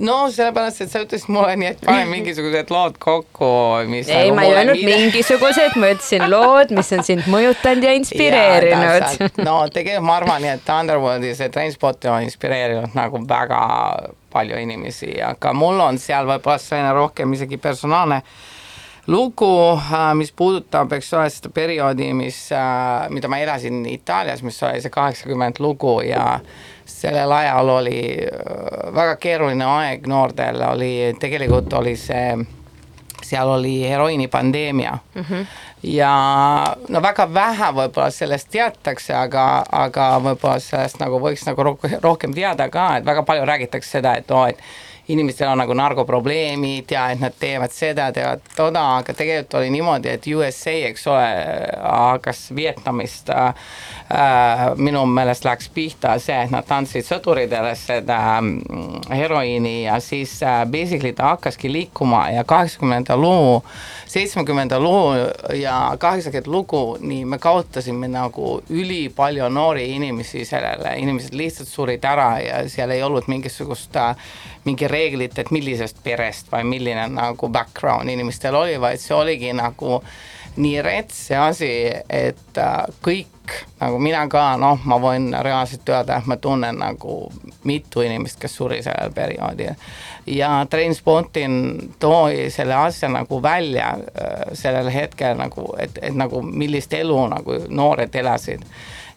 no 0.00 0.30
sellepärast, 0.32 0.80
et 0.84 0.92
sa 0.92 1.02
ütlesid 1.04 1.30
mulle 1.32 1.56
nii, 1.58 1.72
et 1.74 1.82
pane 1.84 2.04
mingisugused 2.08 2.70
lood 2.72 2.96
kokku, 3.02 3.48
mis 3.90 4.08
ei, 4.08 4.30
nagu 4.30 4.36
ma 4.38 4.46
ei 4.46 4.54
öelnud 4.56 4.78
mide- 4.78 5.00
mingisugused, 5.02 5.76
ma 5.80 5.90
ütlesin 5.92 6.24
lood, 6.32 6.72
mis 6.76 6.92
on 6.96 7.04
sind 7.06 7.28
mõjutanud 7.32 7.86
ja 7.88 7.92
inspireerinud 8.00 9.42
no 9.44 9.58
tegelikult 9.74 10.08
ma 10.08 10.16
arvan, 10.20 10.48
et 10.54 10.72
Underworldi 10.78 11.34
see 11.38 11.52
Trainspot 11.52 12.08
on 12.12 12.24
inspireerinud 12.28 12.96
nagu 12.96 13.20
väga 13.28 13.60
palju 14.32 14.62
inimesi, 14.62 15.12
aga 15.24 15.52
mul 15.56 15.80
on 15.84 16.00
seal 16.00 16.28
võib-olla 16.30 16.58
selline 16.62 16.94
rohkem 16.96 17.36
isegi 17.36 17.60
personaalne 17.60 18.22
lugu, 19.06 19.80
mis 20.14 20.32
puudutab, 20.32 20.92
eks 20.92 21.14
ole, 21.14 21.30
seda 21.30 21.50
perioodi, 21.54 22.12
mis, 22.14 22.36
mida 23.10 23.28
ma 23.28 23.40
elasin 23.42 23.82
Itaalias, 23.90 24.42
mis 24.46 24.62
oli 24.62 24.82
see 24.82 24.94
kaheksakümmend 24.94 25.58
lugu 25.58 26.00
ja 26.06 26.38
sellel 26.84 27.32
ajal 27.32 27.68
oli 27.68 28.00
äh, 28.26 28.94
väga 28.94 29.16
keeruline 29.16 29.64
aeg 29.64 30.06
noortel, 30.06 30.62
oli, 30.70 30.92
tegelikult 31.20 31.72
oli 31.72 31.96
see, 31.96 32.36
seal 33.22 33.48
oli 33.48 33.88
heroiinipandeemia 33.88 34.98
mm. 35.14 35.22
-hmm. 35.22 35.46
ja 35.82 36.14
no 36.88 37.02
väga 37.02 37.34
vähe 37.34 37.72
võib-olla 37.72 38.10
sellest 38.10 38.50
teatakse, 38.50 39.14
aga, 39.14 39.64
aga 39.72 40.08
võib-olla 40.18 40.58
sellest 40.60 41.00
nagu 41.00 41.20
võiks 41.20 41.46
nagu 41.46 41.76
rohkem, 42.02 42.34
teada 42.34 42.68
ka, 42.68 42.96
et 42.96 43.04
väga 43.06 43.22
palju 43.22 43.44
räägitakse 43.44 43.98
seda, 43.98 44.14
et 44.14 44.30
oo, 44.30 44.46
et 44.46 44.58
inimestel 45.08 45.48
on 45.50 45.58
nagu 45.58 45.74
narkoprobleemid 45.74 46.90
ja 46.94 47.08
et 47.10 47.20
nad 47.20 47.34
teevad 47.38 47.74
seda, 47.74 48.10
teevad 48.14 48.44
toda, 48.56 48.84
aga 49.00 49.14
tegelikult 49.16 49.58
oli 49.60 49.72
niimoodi, 49.74 50.12
et 50.12 50.28
USA, 50.30 50.74
eks 50.90 51.06
ole, 51.10 51.26
hakkas 51.82 52.44
Vietnamist 52.54 53.32
äh, 53.34 53.72
minu 54.76 55.06
meelest 55.06 55.44
läks 55.46 55.68
pihta 55.72 56.16
see, 56.20 56.36
et 56.44 56.50
nad 56.52 56.68
andsid 56.76 57.06
sõduritele 57.06 57.72
seda 57.78 58.18
mm, 58.40 59.08
heroiini 59.12 59.84
ja 59.86 59.98
siis 60.04 60.34
äh, 60.44 60.62
basically 60.68 61.14
ta 61.16 61.32
hakkaski 61.32 61.70
liikuma 61.72 62.26
ja 62.34 62.44
kaheksakümnenda 62.44 63.16
luu, 63.16 63.62
seitsmekümnenda 64.12 64.80
luu 64.80 65.14
ja 65.56 65.96
kaheksakümmend 65.98 66.50
lugu, 66.52 66.82
nii 67.00 67.24
me 67.24 67.38
kaotasime 67.38 68.10
nagu 68.12 68.58
ülipalju 68.70 69.48
noori 69.48 69.88
inimesi 69.96 70.44
sellele, 70.48 70.96
inimesed 70.98 71.36
lihtsalt 71.36 71.68
surid 71.68 72.04
ära 72.04 72.30
ja 72.44 72.62
seal 72.68 72.92
ei 72.92 73.02
olnud 73.02 73.30
mingisugust 73.32 73.96
äh, 73.96 74.12
mingi 74.64 74.88
reeglit, 74.88 75.38
et 75.38 75.50
millisest 75.50 76.02
perest 76.04 76.52
või 76.52 76.68
milline 76.76 77.08
nagu 77.16 77.48
background 77.48 78.12
inimestel 78.12 78.54
oli, 78.54 78.76
vaid 78.80 79.00
see 79.02 79.16
oligi 79.16 79.56
nagu 79.56 80.02
nii 80.56 80.82
rets 80.82 81.26
see 81.28 81.38
asi, 81.38 81.70
et 82.08 82.58
äh, 82.58 82.84
kõik 83.04 83.28
nagu 83.80 83.98
mina 83.98 84.22
ka, 84.30 84.52
noh, 84.60 84.80
ma 84.86 84.98
võin 85.02 85.32
reaalselt 85.44 85.88
öelda, 85.88 86.20
et 86.20 86.28
ma 86.30 86.36
tunnen 86.40 86.78
nagu 86.78 87.16
mitu 87.68 88.04
inimest, 88.04 88.38
kes 88.40 88.54
suri 88.56 88.80
sellel 88.84 89.12
perioodil. 89.14 89.74
ja 90.26 90.66
Trainspotting 90.70 91.96
toi 91.98 92.50
selle 92.50 92.74
asja 92.74 93.08
nagu 93.08 93.42
välja 93.42 93.94
äh, 93.98 94.52
sellel 94.52 94.90
hetkel 94.90 95.36
nagu, 95.38 95.74
et, 95.78 95.98
et 96.02 96.14
nagu 96.14 96.42
millist 96.42 96.94
elu 96.94 97.20
nagu 97.34 97.58
noored 97.68 98.14
elasid 98.14 98.64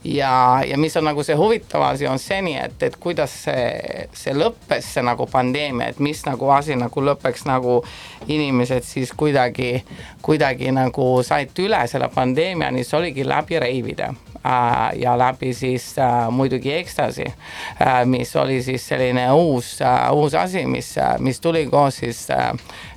ja, 0.05 0.61
ja 0.67 0.77
mis 0.77 0.97
on 0.97 1.07
nagu 1.07 1.23
see 1.25 1.35
huvitav 1.35 1.83
asi, 1.87 2.07
on 2.07 2.19
see 2.21 2.37
nii, 2.45 2.57
et, 2.67 2.83
et 2.87 2.97
kuidas 3.01 3.33
see, 3.45 4.05
see 4.13 4.35
lõppes, 4.37 4.91
see 4.95 5.03
nagu 5.05 5.25
pandeemia, 5.31 5.89
et 5.93 6.01
mis 6.03 6.21
nagu 6.27 6.49
asi 6.53 6.77
nagu 6.77 7.05
lõppeks 7.09 7.47
nagu 7.49 7.79
inimesed 8.27 8.85
siis 8.85 9.13
kuidagi, 9.17 9.79
kuidagi 10.25 10.71
nagu 10.75 11.09
said 11.25 11.57
üle 11.65 11.81
selle 11.89 12.09
pandeemia, 12.13 12.71
nii 12.71 12.85
see 12.85 12.99
oligi 12.99 13.25
läbi 13.25 13.59
reivide 13.65 14.11
äh, 14.11 14.93
ja 15.01 15.17
läbi 15.17 15.53
siis 15.57 15.93
äh, 15.97 16.29
muidugi 16.31 16.73
ekstasi 16.77 17.25
äh,, 17.25 18.03
mis 18.05 18.35
oli 18.35 18.61
siis 18.63 18.85
selline 18.87 19.31
uus 19.33 19.79
äh,, 19.81 20.11
uus 20.13 20.37
asi, 20.37 20.65
mis 20.69 20.97
äh,, 20.97 21.15
mis 21.19 21.41
tuli 21.41 21.65
koos 21.71 22.03
siis 22.03 22.27
äh, 22.29 22.53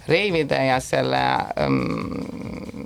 reivide 0.09 0.59
ja 0.66 0.81
selle 0.81 1.21
ähm, 1.61 1.79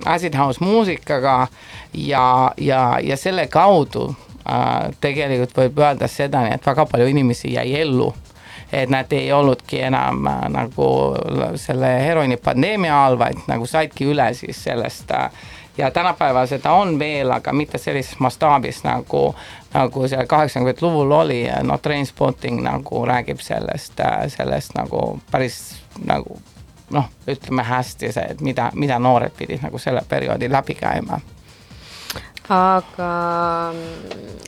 acid 0.05 0.35
house 0.37 0.63
muusikaga 0.63 1.47
ja, 1.93 2.51
ja, 2.57 2.99
ja 3.03 3.17
selle 3.17 3.47
kaudu 3.47 4.09
äh, 4.09 4.91
tegelikult 5.01 5.57
võib 5.57 5.81
öelda 5.83 6.07
seda, 6.11 6.47
et 6.53 6.65
väga 6.65 6.85
palju 6.85 7.09
inimesi 7.13 7.55
jäi 7.55 7.73
ellu. 7.81 8.13
Et 8.73 8.89
nad 8.89 9.11
ei 9.13 9.27
olnudki 9.33 9.83
enam 9.85 10.25
äh, 10.27 10.45
nagu 10.49 10.87
selle 11.61 11.91
heroinipandeemia 12.05 13.03
all, 13.05 13.19
vaid 13.21 13.43
nagu 13.47 13.67
saidki 13.69 14.09
üle 14.09 14.31
siis 14.37 14.63
sellest 14.65 15.11
äh, 15.13 15.29
ja 15.77 15.91
tänapäeval 15.91 16.47
seda 16.47 16.71
on 16.71 16.99
veel, 16.99 17.31
aga 17.31 17.53
mitte 17.53 17.77
sellises 17.77 18.19
mastaabis 18.19 18.83
nagu, 18.83 19.35
nagu 19.73 20.07
see 20.07 20.25
kaheksakümnendat 20.25 20.81
luvul 20.81 21.11
oli 21.11 21.43
noh, 21.63 21.81
Trainspotting 21.81 22.61
nagu 22.63 23.05
räägib 23.05 23.41
sellest, 23.41 24.01
sellest 24.27 24.75
nagu 24.77 25.19
päris 25.31 25.75
nagu 26.05 26.37
noh, 26.93 27.09
ütleme 27.27 27.63
hästi 27.67 28.11
see, 28.13 28.25
et 28.35 28.41
mida, 28.41 28.69
mida 28.73 28.99
noored 28.99 29.33
pidid 29.37 29.63
nagu 29.65 29.81
selle 29.81 30.03
perioodi 30.09 30.51
läbi 30.51 30.77
käima 30.79 31.19
aga 32.53 33.11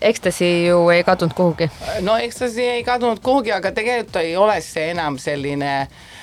ekstasi 0.02 0.50
ju 0.66 0.90
ei 0.90 1.04
kadunud 1.04 1.34
kuhugi. 1.34 1.70
no 2.02 2.18
eks 2.18 2.42
ta 2.42 2.50
siia 2.52 2.74
ei 2.80 2.84
kadunud 2.84 3.24
kuhugi, 3.24 3.52
aga 3.56 3.72
tegelikult 3.72 4.20
ei 4.22 4.36
ole 4.38 4.60
see 4.62 4.90
enam 4.92 5.18
selline 5.22 5.72
äh, 5.82 6.15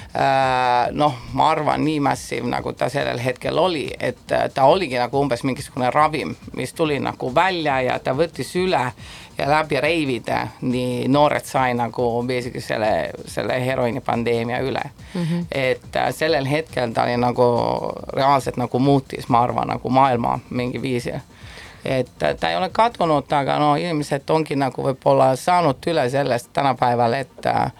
noh, 0.93 1.15
ma 1.33 1.51
arvan, 1.51 1.85
nii 1.85 2.01
massiiv, 2.05 2.45
nagu 2.45 2.73
ta 2.77 2.89
sellel 2.93 3.19
hetkel 3.19 3.59
oli, 3.59 3.87
et 4.01 4.33
äh, 4.33 4.51
ta 4.55 4.67
oligi 4.69 4.99
nagu 5.01 5.21
umbes 5.21 5.45
mingisugune 5.49 5.91
ravim, 5.91 6.35
mis 6.57 6.73
tuli 6.77 6.99
nagu 7.01 7.35
välja 7.35 7.81
ja 7.81 7.99
ta 7.99 8.13
võttis 8.17 8.53
üle 8.61 8.83
ja 9.39 9.49
läbi 9.49 9.81
reivide 9.81 10.39
nii 10.61 11.09
noored 11.09 11.49
sai 11.49 11.73
nagu 11.75 12.09
basically 12.29 12.61
selle, 12.61 12.93
selle 13.27 13.57
heroinipandeemia 13.67 14.61
üle 14.61 14.83
mm. 15.15 15.23
-hmm. 15.23 15.47
et 15.51 15.97
äh, 15.97 16.15
sellel 16.15 16.45
hetkel 16.47 16.93
ta 16.93 17.03
oli 17.03 17.17
nagu 17.17 17.47
reaalselt 18.13 18.57
nagu 18.57 18.79
muutis, 18.79 19.29
ma 19.29 19.41
arvan, 19.43 19.69
nagu 19.69 19.89
maailma 19.89 20.39
mingi 20.51 20.83
viisi 20.83 21.13
et 21.85 22.23
äh, 22.23 22.37
ta 22.41 22.51
ei 22.51 22.57
ole 22.57 22.69
kadunud, 22.69 23.33
aga 23.33 23.59
no 23.59 23.75
inimesed 23.77 24.31
ongi 24.31 24.57
nagu 24.57 24.83
võib-olla 24.83 25.37
saanud 25.37 25.87
üle 25.87 26.11
sellest 26.11 26.53
tänapäeval, 26.53 27.13
et 27.13 27.47
äh, 27.47 27.73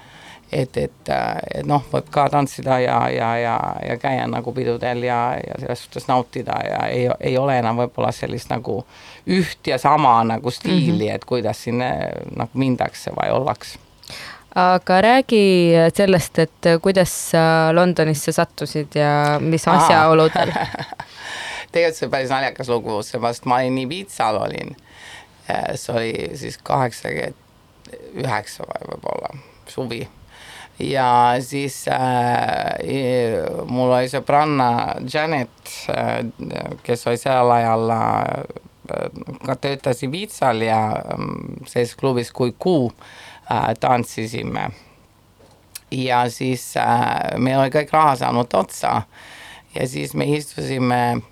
et, 0.53 0.77
et, 0.77 1.09
äh, 1.09 1.39
et 1.55 1.67
noh, 1.67 1.83
võib 1.93 2.09
ka 2.13 2.27
tantsida 2.33 2.79
ja, 2.83 2.99
ja, 3.11 3.31
ja, 3.41 3.55
ja 3.89 3.97
käia 4.01 4.27
nagu 4.29 4.53
pidudel 4.53 5.07
ja, 5.07 5.21
ja 5.41 5.57
selles 5.61 5.87
suhtes 5.87 6.09
nautida 6.11 6.59
ja 6.67 6.83
ei, 6.93 7.09
ei 7.21 7.39
ole 7.41 7.57
enam 7.59 7.81
võib-olla 7.81 8.13
sellist 8.13 8.53
nagu 8.53 8.83
üht 9.33 9.73
ja 9.73 9.79
sama 9.81 10.19
nagu 10.29 10.51
stiili 10.51 10.93
mm, 10.93 11.09
-hmm. 11.09 11.15
et 11.15 11.25
kuidas 11.25 11.65
siin 11.65 11.83
äh, 11.83 12.05
nagu 12.37 12.59
mindakse 12.59 13.15
või 13.17 13.33
ollakse 13.33 13.81
aga 14.55 15.01
räägi 15.01 15.73
sellest, 15.97 16.39
et 16.39 16.71
kuidas 16.83 17.13
sa 17.31 17.73
Londonisse 17.73 18.33
sattusid 18.33 18.93
ja 18.95 19.39
mis 19.41 19.65
asjaoludel. 19.69 20.53
tegelikult 21.73 21.97
see 21.97 22.11
päris 22.13 22.31
naljakas 22.35 22.69
lugu, 22.69 22.99
seepärast 23.03 23.49
ma 23.49 23.63
olin 23.63 23.79
Ibiitsal 23.79 24.37
olin, 24.37 24.77
see 25.75 25.95
oli 25.95 26.13
siis 26.37 26.59
kaheksakümmend 26.61 27.41
üheksa 28.21 28.69
või 28.69 28.91
võib-olla 28.91 29.33
suvi 29.69 30.03
ja 30.83 31.37
siis 31.41 31.85
äh, 31.89 32.75
mul 33.71 33.93
oli 33.93 34.11
sõbranna 34.11 34.69
Janet 35.07 35.75
äh,, 35.93 36.21
kes 36.83 37.07
oli 37.07 37.21
sellel 37.21 37.55
ajal 37.55 37.93
äh, 37.95 38.63
ka 39.47 39.57
töötas 39.63 40.03
Ibiitsal 40.03 40.65
ja 40.67 40.81
ähm, 41.15 41.63
sellises 41.67 41.97
klubis 41.97 42.33
kui 42.35 42.55
Kuu 42.59 42.91
äh, 43.51 43.75
tantsisime. 43.81 44.71
Ja 45.93 46.25
siis 46.31 46.73
äh, 46.77 47.39
meil 47.39 47.61
oli 47.61 47.75
kõik 47.75 47.93
raha 47.95 48.17
saanud 48.25 48.55
otsa. 48.59 49.03
Ja 49.75 49.87
siis 49.89 50.15
me 50.19 50.27
istusime 50.35 51.03
äh, 51.13 51.32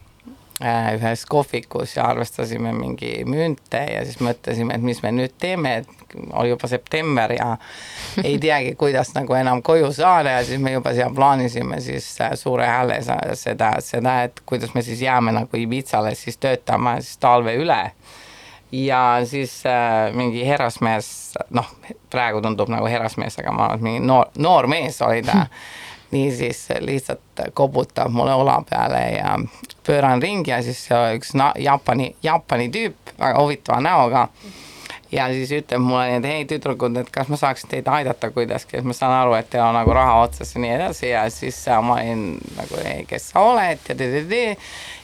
ühes 0.61 1.23
kohvikus 1.27 1.97
ja 1.97 2.05
arvestasime 2.11 2.73
mingi 2.77 3.23
münte 3.25 3.81
ja 3.95 4.05
siis 4.05 4.21
mõtlesime, 4.21 4.77
et 4.77 4.85
mis 4.85 5.01
me 5.03 5.13
nüüd 5.17 5.33
teeme, 5.41 5.77
et 5.81 6.17
oli 6.37 6.53
juba 6.53 6.69
september 6.69 7.33
ja 7.33 7.55
ei 8.29 8.37
teagi, 8.43 8.75
kuidas 8.81 9.15
nagu 9.17 9.35
enam 9.39 9.63
koju 9.65 9.93
saada 9.97 10.37
ja 10.39 10.45
siis 10.45 10.61
me 10.61 10.75
juba 10.75 10.93
seal 10.97 11.15
plaanisime 11.17 11.81
siis 11.81 12.13
äh, 12.21 12.35
suure 12.37 12.69
hääle 12.69 13.01
seda, 13.03 13.73
seda, 13.85 14.17
et 14.29 14.43
kuidas 14.47 14.75
me 14.75 14.85
siis 14.85 15.01
jääme 15.03 15.33
nagu 15.33 15.57
Ibiitsale 15.57 16.15
siis 16.15 16.37
töötama 16.37 16.99
siis 17.01 17.17
talve 17.23 17.57
üle 17.57 17.83
ja 18.73 19.21
siis 19.25 19.63
äh, 19.67 20.13
mingi 20.15 20.45
härrasmees, 20.47 21.35
noh, 21.51 21.67
praegu 22.11 22.41
tundub 22.45 22.71
nagu 22.71 22.87
härrasmees, 22.87 23.39
aga 23.41 23.53
ma 23.53 23.67
arvan, 23.67 23.81
et 23.81 23.87
mingi 23.87 24.03
noor, 24.07 24.31
noor 24.39 24.69
mees 24.71 25.01
oli 25.03 25.23
ta. 25.27 25.47
niisiis 26.11 26.69
lihtsalt 26.81 27.45
koputab 27.55 28.11
mulle 28.13 28.35
õla 28.39 28.59
peale 28.71 29.03
ja 29.17 29.37
pööran 29.87 30.23
ringi 30.23 30.51
ja 30.51 30.63
siis 30.63 30.85
see 30.87 30.97
oli 30.97 31.21
üks 31.21 31.35
na- 31.39 31.55
Jaapani, 31.59 32.15
Jaapani 32.23 32.71
tüüp 32.71 33.15
väga 33.19 33.43
huvitava 33.43 33.81
näoga. 33.81 34.29
ja 35.13 35.27
siis 35.29 35.51
ütleb 35.51 35.83
mulle, 35.83 36.17
et 36.17 36.25
hei 36.25 36.45
tüdrukud, 36.47 36.95
et 37.01 37.09
kas 37.11 37.29
ma 37.29 37.37
saaksin 37.37 37.71
teid 37.73 37.89
aidata 37.91 38.31
kuidagi, 38.31 38.77
et 38.79 38.87
ma 38.87 38.95
saan 38.95 39.11
aru, 39.11 39.35
et 39.35 39.49
teil 39.51 39.65
on 39.65 39.75
nagu 39.75 39.91
raha 39.95 40.21
otsas 40.23 40.55
ja 40.55 40.61
nii 40.63 40.71
edasi 40.77 41.09
ja 41.09 41.25
siis 41.35 41.59
ma 41.83 41.97
olin 41.99 42.39
nagu, 42.57 42.83
kes 43.11 43.31
sa 43.33 43.43
oled 43.43 43.89
ja 43.89 43.97
tõ-tõ-tõ. 43.99 44.43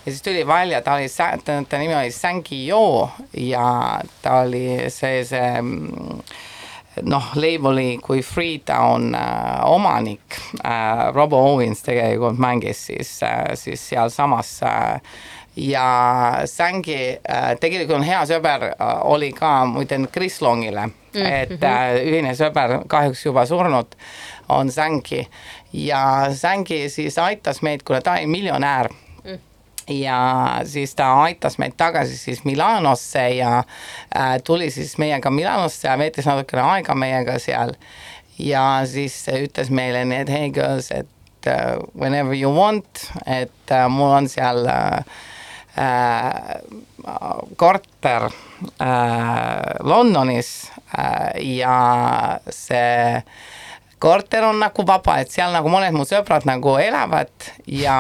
ja 0.06 0.12
siis 0.12 0.22
tuli 0.22 0.46
välja, 0.46 0.82
ta 0.82 0.94
oli, 0.94 1.08
ta, 1.44 1.62
ta 1.68 1.78
nimi 1.82 1.94
oli 1.94 2.14
Sangi 2.14 2.66
Joo 2.66 3.08
ja 3.32 4.00
ta 4.22 4.40
oli 4.44 4.90
see, 4.94 5.24
see 5.24 5.50
mm, 5.62 6.22
noh, 7.02 7.30
label'i 7.35 7.98
kui 8.02 8.22
Freetown 8.22 9.14
äh, 9.14 9.64
omanik 9.64 10.38
äh, 10.64 11.12
Robo 11.14 11.40
Owens 11.52 11.82
tegelikult 11.82 12.38
mängis 12.38 12.87
siis 12.87 13.22
äh,, 13.22 13.54
siis 13.54 13.88
sealsamas 13.88 14.61
äh, 14.62 15.00
ja 15.56 16.42
Sängi 16.44 17.18
äh, 17.28 17.56
tegelikult 17.61 17.96
on 18.00 18.06
hea 18.06 18.22
sõber 18.28 18.70
äh, 18.72 18.94
oli 19.09 19.32
ka 19.37 19.64
muide 19.68 19.98
Chris 20.12 20.40
Longile 20.40 20.87
mm, 20.87 20.92
-hmm. 21.14 21.32
et 21.32 21.62
äh, 21.64 21.96
ühine 22.04 22.35
sõber 22.37 22.82
kahjuks 22.87 23.26
juba 23.26 23.46
surnud 23.46 23.96
on 24.48 24.70
Sängi 24.70 25.26
ja 25.72 26.28
Sängi 26.32 26.88
siis 26.88 27.18
aitas 27.18 27.62
meid, 27.62 27.82
kuna 27.82 28.00
ta 28.00 28.12
oli 28.12 28.26
miljonär. 28.26 28.88
Ja 29.88 30.61
siis 30.64 30.94
ta 30.94 31.12
aitas 31.22 31.59
meid 31.59 31.77
tagasi 31.77 32.16
siis 32.18 32.44
Milanosse 32.44 33.29
ja 33.37 33.59
äh, 34.16 34.37
tuli 34.44 34.70
siis 34.70 34.99
meiega 34.99 35.31
Milanosse 35.31 35.88
ja 35.88 35.99
veetis 35.99 36.27
natukene 36.27 36.62
aega 36.62 36.94
meiega 36.94 37.38
seal. 37.38 37.77
Ja 38.38 38.83
siis 38.85 39.22
ütles 39.33 39.70
meile 39.70 40.05
nii, 40.05 40.25
et 40.27 40.33
hey 40.33 40.51
girls, 40.53 40.90
et 40.92 41.49
uh, 41.49 41.81
whenever 41.96 42.37
you 42.37 42.53
want, 42.53 43.07
et 43.27 43.72
uh, 43.72 43.87
mul 43.88 44.12
on 44.18 44.29
seal 44.29 44.66
uh, 44.68 45.01
äh, 45.77 46.61
korter 47.57 48.31
äh, 48.79 49.81
Londonis 49.81 50.72
äh, 50.99 51.57
ja 51.57 52.40
see 52.51 53.22
korter 53.98 54.44
on 54.44 54.59
nagu 54.61 54.85
vaba, 54.87 55.18
et 55.22 55.30
seal 55.32 55.54
nagu 55.54 55.70
mõned 55.72 55.94
mu 55.96 56.04
sõbrad 56.09 56.44
nagu 56.48 56.76
elavad 56.80 57.30
ja 57.70 57.96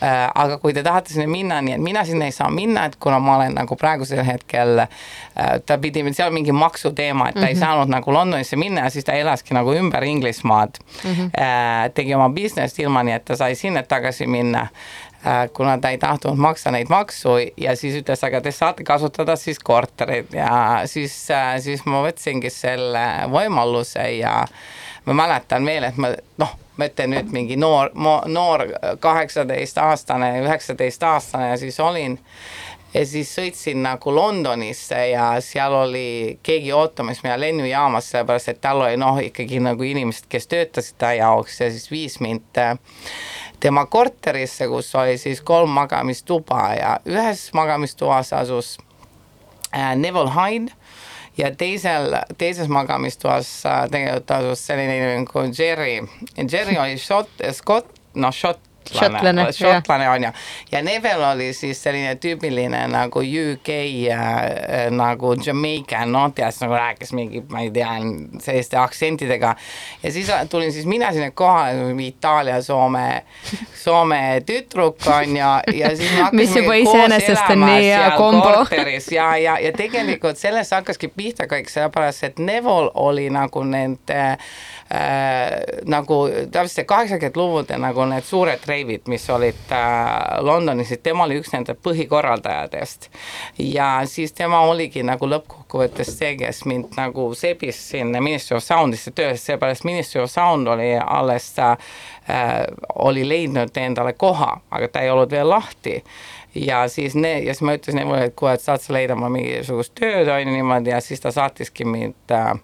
äh, 0.00 0.30
aga 0.32 0.56
kui 0.62 0.72
te 0.76 0.84
tahate 0.86 1.12
sinna 1.12 1.28
minna, 1.28 1.60
nii 1.60 1.76
et 1.76 1.82
mina 1.82 2.04
sinna 2.08 2.28
ei 2.28 2.32
saa 2.32 2.48
minna, 2.50 2.86
et 2.88 2.96
kuna 3.00 3.18
ma 3.20 3.36
olen 3.36 3.56
nagu 3.58 3.76
praegusel 3.76 4.24
hetkel 4.24 4.86
äh,, 4.86 5.58
ta 5.66 5.76
pidi, 5.82 6.04
seal 6.16 6.32
mingi 6.32 6.54
maksuteema, 6.56 7.28
et 7.28 7.34
ta 7.34 7.40
mm 7.40 7.44
-hmm. 7.44 7.48
ei 7.48 7.54
Mhm. 7.54 7.60
saanud 7.60 7.88
nagu 7.88 8.12
Londonisse 8.12 8.56
minna 8.56 8.80
ja 8.80 8.90
siis 8.90 9.04
ta 9.04 9.12
elaski 9.12 9.54
nagu 9.54 9.72
ümber 9.72 10.04
Inglismaad 10.04 10.78
mm. 11.04 11.10
-hmm. 11.10 11.30
äh, 11.42 11.90
tegi 11.94 12.14
oma 12.14 12.28
business'i 12.28 12.82
ilma, 12.82 13.02
nii 13.02 13.14
et 13.14 13.24
ta 13.24 13.36
sai 13.36 13.54
sinna 13.54 13.82
tagasi 13.82 14.26
minna 14.26 14.66
kuna 15.52 15.78
ta 15.78 15.90
ei 15.90 15.98
tahtnud 15.98 16.38
maksta 16.38 16.70
neid 16.70 16.90
maksu 16.92 17.38
ja 17.56 17.76
siis 17.76 17.96
ütles, 18.02 18.22
aga 18.26 18.40
te 18.40 18.52
saate 18.54 18.84
kasutada 18.86 19.36
siis 19.36 19.58
korterit 19.58 20.34
ja 20.34 20.82
siis 20.86 21.14
äh,, 21.34 21.56
siis 21.62 21.82
ma 21.86 22.04
võtsingi 22.06 22.50
selle 22.52 23.06
võimaluse 23.32 24.06
ja 24.18 24.42
ma 25.06 25.18
mäletan 25.24 25.66
veel, 25.66 25.88
et 25.88 25.98
ma 25.98 26.12
noh, 26.42 26.54
ma 26.76 26.88
ütlen 26.90 27.14
nüüd 27.14 27.32
mingi 27.34 27.56
noor, 27.58 27.92
noor 28.26 28.66
kaheksateistaastane, 29.00 30.32
üheksateistaastane 30.44 31.52
ja 31.52 31.60
siis 31.60 31.80
olin. 31.80 32.18
Ja 32.94 33.02
siis 33.04 33.28
sõitsin 33.34 33.82
nagu 33.84 34.12
Londonisse 34.14 34.96
ja 35.10 35.26
seal 35.44 35.74
oli 35.74 36.38
keegi 36.46 36.70
ootamas 36.72 37.18
mina 37.24 37.34
lennujaamas, 37.36 38.06
sellepärast 38.12 38.54
et 38.54 38.60
tal 38.64 38.80
oli 38.80 38.96
noh, 38.96 39.18
ikkagi 39.20 39.58
nagu 39.60 39.84
inimesed, 39.84 40.30
kes 40.32 40.48
töötasid 40.48 40.96
ta 41.02 41.10
jaoks 41.18 41.60
ja 41.60 41.68
siis 41.74 41.90
viis 41.90 42.16
mind 42.24 42.62
äh, 42.62 42.78
tema 43.60 43.86
korterisse, 43.86 44.68
kus 44.68 44.94
oli 44.94 45.18
siis 45.18 45.40
kolm 45.40 45.70
magamistuba 45.70 46.74
ja 46.74 46.96
ühes 47.08 47.48
magamistoas 47.56 48.32
asus 48.32 48.76
äh, 49.74 49.94
Neville 49.96 50.30
Hyde 50.30 50.72
ja 51.38 51.50
teisel, 51.56 52.16
teises 52.38 52.68
magamistoas 52.68 53.48
äh, 53.66 53.82
tegelikult 53.90 54.30
asus 54.30 54.66
selline 54.66 54.96
inimene 54.96 55.24
nagu 55.24 55.46
Jerry. 55.58 56.00
Jerry 56.36 56.78
oli 56.80 56.98
šot, 57.00 57.30
skot, 57.52 57.88
noh, 58.14 58.34
šot, 58.34 58.60
Šotlane, 58.92 59.42
jah. 59.42 59.54
šotlane 59.54 60.08
on 60.10 60.24
ju, 60.28 60.30
ja 60.72 60.82
Nevel 60.82 61.22
oli 61.24 61.50
siis 61.56 61.80
selline 61.82 62.14
tüüpiline 62.22 62.84
nagu 62.90 63.22
UK 63.22 63.70
äh, 64.12 64.90
nagu 64.94 65.34
Jamaican, 65.46 66.14
tead, 66.34 66.60
nagu 66.60 66.78
rääkis 66.78 67.12
mingi, 67.16 67.42
ma 67.50 67.64
ei 67.64 67.70
tea, 67.74 67.96
selliste 68.42 68.78
aktsentidega. 68.80 69.54
ja 70.02 70.12
siis 70.12 70.30
tulin 70.50 70.72
siis 70.72 70.86
mina 70.86 71.12
sinna 71.12 71.30
kohale, 71.30 71.94
Itaalia, 72.06 72.62
Soome, 72.62 73.24
Soome 73.84 74.42
tüdruk 74.46 75.06
on 75.06 75.36
ju, 75.36 75.50
ja 75.74 75.96
siis 75.96 76.12
me 76.12 76.22
hakkasime 76.22 76.82
koos 76.84 77.28
elama 77.28 77.68
seal 77.80 78.16
korteris. 78.16 79.12
Ja, 79.12 79.36
ja, 79.36 79.58
ja 79.58 79.72
tegelikult 79.72 80.38
sellest 80.38 80.72
hakkaski 80.72 81.08
pihta 81.08 81.46
kõik, 81.50 81.70
sellepärast 81.72 82.30
et 82.30 82.38
Neville 82.38 82.90
oli 82.94 83.28
nagu 83.30 83.62
nende 83.66 84.22
äh, 84.36 84.38
nagu 85.86 86.16
täpselt 86.52 86.86
kaheksakümnendate 86.86 87.40
lugude 87.40 87.78
nagu 87.78 88.04
need 88.06 88.22
suured 88.24 88.62
reivid, 88.70 89.08
mis 89.10 89.24
olid 89.34 89.72
äh, 89.74 90.38
Londonis, 90.46 90.92
et 90.94 91.02
tema 91.02 91.24
oli 91.26 91.40
üks 91.40 91.50
nende 91.52 91.74
põhikorraldajatest. 91.74 93.08
ja 93.58 93.88
siis 94.06 94.32
tema 94.32 94.60
oligi 94.68 95.02
nagu 95.02 95.26
lõppkokkuvõttes 95.26 96.12
see, 96.18 96.36
kes 96.38 96.64
mind 96.70 96.94
nagu 96.96 97.32
sebis 97.34 97.80
sinna 97.90 98.22
Ministry 98.22 98.56
of 98.56 98.62
Soundisse 98.62 99.10
töösse, 99.10 99.44
seepärast 99.50 99.84
Ministry 99.84 100.22
of 100.22 100.30
Sound 100.30 100.68
oli 100.70 100.94
alles 100.94 101.50
äh, 101.58 101.76
oli 102.94 103.28
leidnud 103.28 103.76
endale 103.76 104.12
koha, 104.12 104.60
aga 104.70 104.88
ta 104.88 105.02
ei 105.02 105.10
olnud 105.10 105.30
veel 105.30 105.50
lahti 105.50 106.02
ja 106.54 106.88
siis 106.88 107.14
ne- 107.14 107.38
ja 107.38 107.54
siis 107.54 107.62
ma 107.62 107.74
ütlesin 107.74 108.00
Nevule, 108.00 108.24
et 108.24 108.34
kuule, 108.36 108.54
et 108.54 108.60
saad 108.60 108.80
sa 108.80 108.92
leida 108.92 109.14
mulle 109.18 109.34
mingisugust 109.34 109.94
tööd 109.98 110.28
on 110.28 110.40
ju 110.40 110.54
niimoodi 110.54 110.90
ja 110.90 111.00
siis 111.00 111.20
ta 111.20 111.30
saatiski 111.34 111.84
mind 111.84 112.32
äh, 112.32 112.54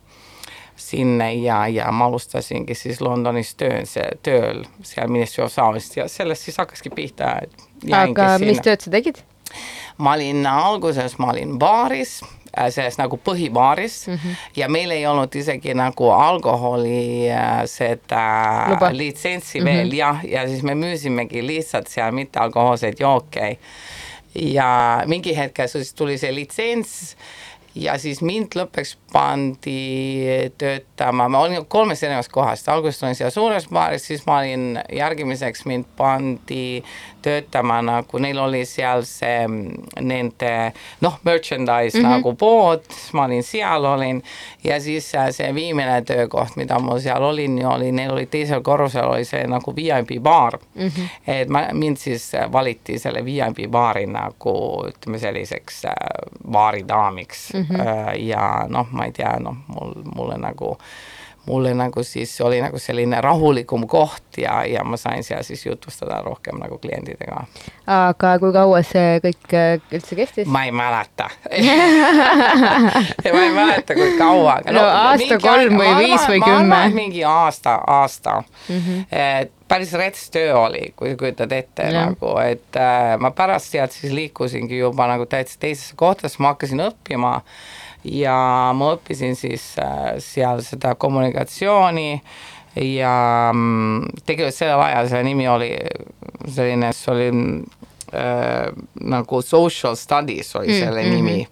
sinna 0.77 1.31
ja, 1.31 1.67
ja 1.69 1.91
ma 1.93 2.09
alustasingi 2.11 2.75
siis 2.75 3.01
Londonis 3.01 3.55
töö, 3.55 3.83
tööl 4.23 4.65
seal 4.83 5.11
Ministry 5.13 5.45
of 5.45 5.53
Soundist 5.53 5.97
ja 5.97 6.09
sellest 6.09 6.49
siis 6.49 6.59
hakkaski 6.61 6.91
pihta. 6.95 7.35
aga 7.93 8.37
mis 8.43 8.63
tööd 8.65 8.85
sa 8.85 8.93
tegid? 8.93 9.23
ma 9.99 10.15
olin 10.17 10.47
alguses, 10.47 11.19
ma 11.21 11.31
olin 11.33 11.59
baaris 11.61 12.21
äh, 12.25 12.71
selles 12.73 12.97
nagu 12.99 13.19
põhibaaris 13.25 14.07
mm 14.09 14.15
-hmm. 14.15 14.37
ja 14.57 14.69
meil 14.69 14.91
ei 14.91 15.07
olnud 15.07 15.35
isegi 15.35 15.75
nagu 15.75 16.11
alkoholi 16.11 17.31
äh, 17.31 17.63
seda 17.67 18.25
Luba. 18.71 18.91
litsentsi 18.93 19.61
mm 19.61 19.67
-hmm. 19.67 19.71
veel 19.71 19.93
jah, 19.93 20.25
ja 20.25 20.49
siis 20.49 20.63
me 20.63 20.75
müüsimegi 20.75 21.47
lihtsalt 21.47 21.89
seal 21.89 22.13
mittealkohoolseid 22.13 23.01
jooke. 23.01 23.59
ja 24.35 25.03
mingi 25.07 25.37
hetk 25.37 25.59
siis 25.67 25.95
tuli 25.95 26.19
see 26.19 26.35
litsents 26.35 27.17
ja 27.75 27.99
siis 27.99 28.23
mind 28.23 28.57
lõpuks 28.57 28.97
pandi 29.13 30.25
töötama, 30.59 31.29
ma 31.29 31.41
olin 31.45 31.67
kolmes 31.69 32.03
erinevas 32.03 32.29
kohas, 32.33 32.65
alguses 32.69 33.03
olin 33.03 33.17
seal 33.19 33.31
suures 33.31 33.69
baaris, 33.69 34.07
siis 34.09 34.27
ma 34.27 34.39
olin 34.41 34.81
järgimiseks, 34.93 35.67
mind 35.69 35.85
pandi 35.97 36.83
töötama 37.23 37.83
nagu, 37.83 38.19
neil 38.19 38.39
oli 38.39 38.65
seal 38.67 39.05
see 39.07 39.47
mm, 39.47 39.91
nende 40.01 40.53
noh, 41.05 41.19
merchandise 41.25 41.99
mm 41.99 42.05
-hmm. 42.05 42.11
nagu 42.17 42.35
pood, 42.35 42.85
ma 43.13 43.25
olin 43.25 43.43
seal, 43.43 43.85
olin 43.85 44.23
ja 44.65 44.81
siis 44.81 45.15
äh, 45.15 45.29
see 45.31 45.55
viimane 45.55 46.03
töökoht, 46.03 46.57
mida 46.57 46.79
mul 46.79 46.99
seal 46.99 47.23
olin, 47.23 47.67
oli, 47.67 47.93
neil 47.93 48.13
oli 48.13 48.27
teisel 48.27 48.61
korrusel 48.61 49.09
oli 49.09 49.25
see 49.25 49.47
nagu 49.47 49.77
VIP 49.77 50.23
baar 50.23 50.59
mm. 50.75 50.89
-hmm. 50.89 51.09
et 51.27 51.49
ma, 51.49 51.67
mind 51.73 51.97
siis 51.97 52.35
äh, 52.35 52.53
valiti 52.53 52.99
selle 52.99 53.25
VIP 53.25 53.71
baari 53.71 54.07
nagu 54.07 54.57
ütleme 54.89 55.19
selliseks 55.19 55.85
äh, 55.85 55.95
baaridaamiks 56.51 57.55
mm 57.55 57.63
-hmm. 57.63 58.17
ja 58.17 58.67
noh, 58.69 58.87
ma 58.91 59.02
ei 59.09 59.13
tea, 59.13 59.35
noh, 59.41 59.57
mul, 59.69 59.95
mulle 60.15 60.39
nagu 60.39 60.77
mulle 61.47 61.75
nagu 61.75 62.03
siis 62.03 62.41
oli 62.41 62.61
nagu 62.63 62.79
selline 62.79 63.21
rahulikum 63.21 63.87
koht 63.87 64.39
ja, 64.39 64.65
ja 64.65 64.85
ma 64.85 64.97
sain 64.97 65.25
seal 65.25 65.43
siis 65.43 65.67
jutustada 65.67 66.21
rohkem 66.23 66.59
nagu 66.63 66.79
klientidega. 66.79 67.45
aga 67.87 68.39
kui 68.39 68.53
kaua 68.55 68.83
see 68.87 69.19
kõik 69.25 69.55
äh, 69.59 69.81
üldse 69.91 70.19
kestis? 70.19 70.47
ma 70.47 70.65
ei 70.69 70.73
mäleta 70.73 71.31
ma 73.35 73.43
ei 73.43 73.53
mäleta, 73.55 73.95
kui 73.95 74.15
kaua. 74.19 74.61
No 74.71 74.85
aasta 74.87 75.39
kolm 75.43 75.81
või 75.81 75.97
viis 75.99 76.29
või 76.31 76.45
kümme. 76.45 76.85
mingi 76.95 77.25
aasta, 77.25 77.81
aasta 77.87 78.43
mm. 78.69 78.79
-hmm. 78.79 79.05
et 79.11 79.53
päris 79.73 79.93
rets 79.97 80.27
töö 80.33 80.55
oli, 80.61 80.91
kui 80.97 81.15
kujutad 81.17 81.53
ette 81.57 81.89
Jah. 81.89 82.11
nagu, 82.11 82.35
et 82.45 82.77
äh, 82.77 83.15
ma 83.21 83.33
pärast 83.37 83.73
sealt 83.73 83.95
siis 83.97 84.13
liikusingi 84.13 84.79
juba 84.79 85.09
nagu 85.11 85.27
täitsa 85.31 85.61
teisesse 85.63 85.97
kohta, 85.97 86.29
sest 86.29 86.43
ma 86.43 86.53
hakkasin 86.53 86.85
õppima 86.85 87.39
ja 88.05 88.37
ma 88.77 88.93
õppisin 88.97 89.39
siis 89.39 89.73
äh, 89.81 90.17
seal 90.23 90.61
seda 90.67 90.95
kommunikatsiooni 91.01 92.09
ja 92.83 93.15
mm, 93.53 94.25
tegelikult 94.27 94.57
sellel 94.57 94.81
ajal 94.89 95.13
selle 95.13 95.29
nimi 95.29 95.49
oli 95.49 95.71
selline, 96.49 96.93
see 96.97 97.13
oli 97.13 97.29
äh, 98.17 98.73
nagu 99.01 99.43
social 99.43 99.97
studies 99.97 100.55
oli 100.57 100.73
Mm, 100.73 100.81
selle 100.81 101.07
mhm. 101.07 101.15
nimi 101.15 101.49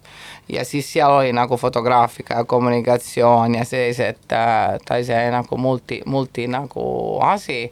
ja 0.51 0.65
siis 0.65 0.93
seal 0.93 1.11
oli 1.11 1.33
nagu 1.33 1.57
fotograafika 1.57 2.41
ja 2.41 2.43
kommunikatsioon 2.43 3.55
ja 3.55 3.65
sellised 3.65 4.33
äh,, 4.33 4.79
ta 4.85 4.95
oli 4.95 5.05
see 5.05 5.31
nagu 5.31 5.57
multi, 5.57 6.01
multi 6.05 6.47
nagu 6.47 7.19
asi 7.23 7.71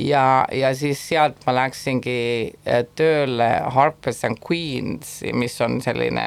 ja, 0.00 0.46
ja 0.52 0.74
siis 0.74 1.00
sealt 1.08 1.40
ma 1.46 1.54
läksingi 1.56 2.18
äh, 2.66 2.84
tööle 2.98 3.48
Harpers 3.74 4.24
and 4.24 4.38
Queens, 4.44 5.20
mis 5.34 5.60
on 5.64 5.80
selline 5.82 6.26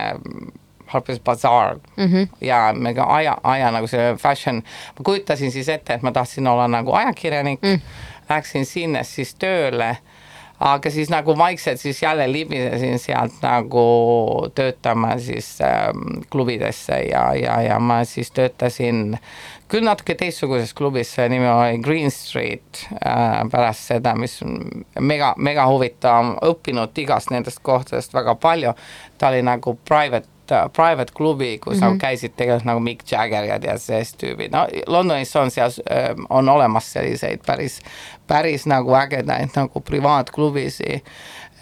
Harper's 0.91 1.19
Bazaar 1.23 1.79
mm. 1.95 2.05
-hmm. 2.05 2.27
ja 2.41 2.73
me 2.75 2.93
ka 2.93 3.03
aja, 3.03 3.37
aja 3.43 3.71
nagu 3.71 3.87
see 3.87 4.15
fashion, 4.17 4.63
ma 4.97 5.03
kujutasin 5.03 5.51
siis 5.51 5.69
ette, 5.69 5.93
et 5.93 6.01
ma 6.01 6.11
tahtsin 6.11 6.47
olla 6.47 6.67
nagu 6.67 6.91
ajakirjanik 6.91 7.61
mm., 7.61 7.81
läksin 8.29 8.65
sinna 8.65 9.03
siis 9.03 9.35
tööle, 9.35 9.97
aga 10.61 10.91
siis 10.93 11.09
nagu 11.09 11.33
vaikselt 11.37 11.81
siis 11.81 12.01
jälle 12.03 12.27
libisesin 12.31 12.99
sealt 12.99 13.39
nagu 13.41 13.85
töötama 14.55 15.15
siis 15.19 15.57
ähm, 15.65 16.21
klubidesse 16.29 16.99
ja, 17.09 17.31
ja, 17.35 17.61
ja 17.61 17.79
ma 17.79 18.03
siis 18.05 18.31
töötasin 18.31 19.17
küll 19.71 19.87
natuke 19.87 20.15
teistsuguses 20.19 20.73
klubis, 20.75 21.13
see 21.15 21.29
nimi 21.31 21.47
oli 21.47 21.79
Green 21.81 22.11
Street 22.11 22.83
äh, 22.99 23.39
pärast 23.51 23.87
seda, 23.93 24.13
mis 24.19 24.37
mega, 24.99 25.31
mega 25.37 25.65
huvitav, 25.69 26.35
õppinud 26.45 27.01
igast 27.01 27.31
nendest 27.31 27.63
kohtadest 27.63 28.13
väga 28.13 28.35
palju, 28.35 28.75
ta 29.17 29.31
oli 29.31 29.41
nagu 29.47 29.77
private 29.87 30.27
private 30.73 31.13
klubi, 31.13 31.57
kus 31.57 31.73
mm 31.73 31.79
-hmm. 31.79 31.85
nagu 31.85 31.99
käisid 31.99 32.35
tegelikult 32.37 32.65
nagu 32.65 32.79
Mick 32.79 33.11
Jagger 33.11 33.43
ja 33.43 33.59
tead 33.59 33.81
sellist 33.81 34.17
tüübi, 34.23 34.49
no 34.51 34.67
Londonis 34.87 35.35
on 35.35 35.51
seal, 35.51 35.71
on 36.29 36.49
olemas 36.49 36.93
selliseid 36.93 37.45
päris, 37.45 37.79
päris 38.27 38.65
nagu 38.65 38.95
ägedaid 38.95 39.55
nagu 39.55 39.81
privaatklubisid 39.81 41.01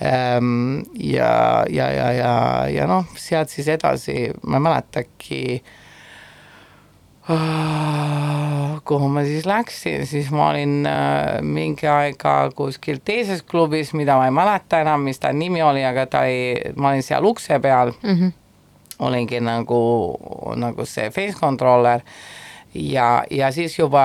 ähm, 0.01 0.79
ja, 0.99 1.65
ja, 1.69 1.91
ja, 1.91 2.11
ja, 2.11 2.67
ja 2.69 2.87
noh, 2.87 3.05
sealt 3.15 3.49
siis 3.49 3.67
edasi, 3.67 4.31
ma 4.43 4.57
ei 4.57 4.61
mäletagi 4.61 5.63
Ah, 7.29 8.79
kuhu 8.89 9.05
ma 9.13 9.21
siis 9.21 9.45
läksin, 9.45 10.07
siis 10.09 10.31
ma 10.33 10.47
olin 10.49 10.87
äh, 10.89 11.43
mingi 11.45 11.85
aega 11.85 12.49
kuskil 12.57 12.97
teises 13.05 13.43
klubis, 13.45 13.91
mida 13.93 14.15
ma 14.17 14.25
ei 14.25 14.33
mäleta 14.33 14.79
enam, 14.81 15.05
mis 15.05 15.21
ta 15.21 15.29
nimi 15.29 15.61
oli, 15.61 15.83
aga 15.85 16.07
ta 16.09 16.23
ei, 16.25 16.55
ma 16.73 16.89
olin 16.89 17.05
seal 17.05 17.27
ukse 17.29 17.59
peal 17.61 17.93
mm. 18.01 18.15
-hmm. 18.15 18.31
Olingi 18.99 19.39
nagu, 19.43 19.81
nagu 20.59 20.85
see 20.85 21.09
face 21.15 21.37
controller 21.39 22.03
ja, 22.73 23.23
ja 23.31 23.51
siis 23.51 23.79
juba 23.79 24.03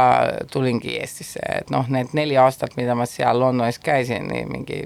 tulingi 0.53 0.99
Eestisse, 0.99 1.43
et 1.59 1.71
noh, 1.75 1.89
need 1.93 2.15
neli 2.17 2.39
aastat, 2.41 2.77
mida 2.77 2.97
ma 2.99 3.07
seal 3.09 3.41
Londonis 3.41 3.79
käisin, 3.83 4.31
mingi 4.51 4.85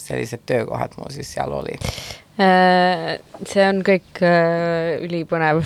sellised 0.00 0.46
töökohad 0.46 0.96
mul 0.98 1.12
siis 1.14 1.32
seal 1.34 1.52
olid. 1.52 1.84
Äh, 2.40 3.18
see 3.44 3.66
on 3.68 3.82
kõik 3.86 4.22
äh, 4.24 4.96
ülipõnev 5.04 5.64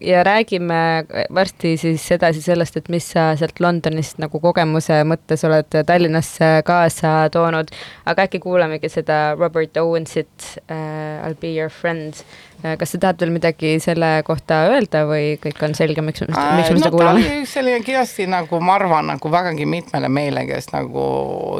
ja 0.00 0.24
räägime 0.24 1.04
varsti 1.34 1.76
siis 1.76 2.04
edasi 2.12 2.42
sellest, 2.42 2.76
et 2.76 2.88
mis 2.88 3.10
sa 3.14 3.30
sealt 3.36 3.60
Londonist 3.60 4.18
nagu 4.22 4.40
kogemuse 4.40 5.00
mõttes 5.08 5.44
oled 5.48 5.78
Tallinnasse 5.86 6.50
kaasa 6.66 7.28
toonud, 7.32 7.72
aga 8.08 8.28
äkki 8.28 8.40
kuulamegi 8.42 8.90
seda 8.92 9.34
Robert 9.38 9.76
Owensit 9.76 10.52
uh, 10.68 10.76
I 10.78 11.26
will 11.26 11.40
be 11.40 11.54
your 11.54 11.72
friend 11.72 12.14
uh,. 12.62 12.76
kas 12.78 12.94
sa 12.94 13.02
tahad 13.02 13.20
veel 13.22 13.34
midagi 13.34 13.74
selle 13.82 14.22
kohta 14.26 14.64
öelda 14.72 15.04
või 15.08 15.36
kõik 15.42 15.62
on 15.66 15.76
selge, 15.78 16.04
miks, 16.04 16.24
miks 16.26 16.38
me 16.38 16.62
no, 16.62 16.78
seda 16.78 16.94
kuulame? 16.94 17.26
selline 17.48 17.82
kindlasti 17.86 18.28
nagu 18.30 18.62
ma 18.62 18.78
arvan, 18.78 19.12
nagu 19.14 19.32
vägagi 19.32 19.66
mitmele 19.68 20.10
meile, 20.12 20.46
kes 20.48 20.72
nagu 20.74 21.04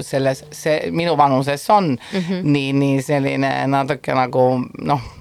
selles, 0.07 0.45
see 0.55 0.91
minu 0.95 1.17
vanuses 1.19 1.69
on 1.71 1.95
mm 1.97 2.19
-hmm. 2.19 2.51
nii, 2.57 2.73
nii 2.73 3.07
selline 3.13 3.55
natuke 3.67 4.15
nagu 4.15 4.51
noh 4.79 5.15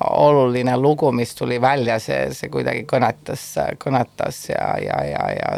oluline 0.00 0.76
lugu, 0.76 1.12
mis 1.12 1.34
tuli 1.34 1.60
välja, 1.60 1.98
see, 2.02 2.28
see 2.36 2.50
kuidagi 2.52 2.84
kõnetas, 2.88 3.48
kõnetas 3.82 4.48
ja, 4.50 4.74
ja, 4.82 5.00
ja, 5.08 5.26
ja 5.36 5.50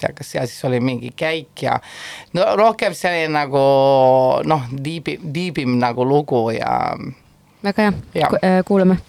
tea, 0.00 0.12
kas 0.14 0.30
seal 0.30 0.46
siis 0.46 0.64
oli 0.68 0.80
mingi 0.80 1.12
käik 1.16 1.62
ja 1.62 1.78
no 2.36 2.46
rohkem 2.56 2.94
selline 2.94 3.32
nagu 3.32 3.64
noh, 4.44 4.70
diibi, 4.84 5.18
diibim 5.34 5.78
nagu 5.80 6.04
lugu 6.04 6.48
ja. 6.56 6.94
väga 7.64 7.90
hea, 8.14 8.32
äh, 8.42 8.62
kuulame 8.64 9.00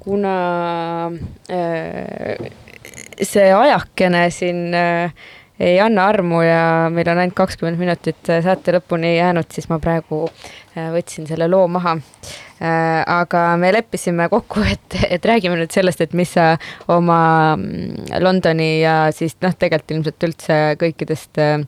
kuna 0.00 0.34
äh, 1.52 2.50
see 3.22 3.52
ajakene 3.52 4.24
siin 4.32 4.74
äh, 4.74 5.12
ei 5.60 5.76
anna 5.80 6.06
armu 6.08 6.40
ja 6.42 6.62
meil 6.92 7.08
on 7.12 7.20
ainult 7.20 7.36
kakskümmend 7.36 7.80
minutit 7.80 8.30
äh, 8.32 8.40
saate 8.44 8.74
lõpuni 8.78 9.16
jäänud, 9.18 9.50
siis 9.52 9.68
ma 9.68 9.80
praegu 9.82 10.24
võtsin 10.94 11.26
selle 11.26 11.48
loo 11.50 11.66
maha. 11.68 11.96
aga 13.10 13.40
me 13.56 13.72
leppisime 13.72 14.28
kokku, 14.28 14.60
et, 14.74 14.96
et 15.16 15.24
räägime 15.24 15.56
nüüd 15.56 15.72
sellest, 15.72 16.00
et 16.04 16.12
mis 16.14 16.32
sa 16.36 16.54
oma 16.88 17.56
mm, 17.56 18.20
Londoni 18.20 18.80
ja 18.82 18.96
siis 19.16 19.36
noh, 19.40 19.56
tegelikult 19.56 19.96
ilmselt 19.96 20.28
üldse 20.28 20.58
kõikidest 20.80 21.40
äh, 21.40 21.58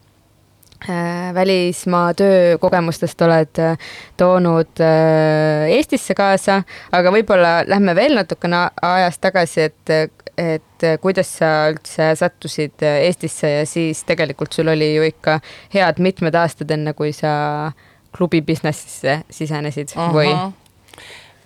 välismaa 1.34 2.14
töökogemustest 2.14 3.22
oled 3.22 3.58
äh, 3.58 3.78
toonud 4.16 4.80
äh, 4.80 5.70
Eestisse 5.76 6.14
kaasa, 6.14 6.62
aga 6.92 7.12
võib-olla 7.14 7.52
lähme 7.66 7.94
veel 7.94 8.16
natukene 8.18 8.64
ajas 8.82 9.18
tagasi, 9.22 9.68
et, 9.68 9.94
et 10.36 10.86
äh, 10.86 10.98
kuidas 11.00 11.30
sa 11.38 11.52
üldse 11.70 12.12
sattusid 12.18 12.82
äh, 12.82 13.02
Eestisse 13.06 13.50
ja 13.50 13.64
siis 13.66 14.02
tegelikult 14.08 14.52
sul 14.52 14.72
oli 14.72 14.94
ju 14.96 15.06
ikka 15.06 15.38
head 15.74 16.02
mitmed 16.02 16.34
aastad, 16.34 16.70
enne 16.74 16.96
kui 16.98 17.14
sa 17.16 17.72
klubi 18.16 18.42
business'isse 18.42 19.22
sisenesid 19.30 19.94
või? 20.12 20.32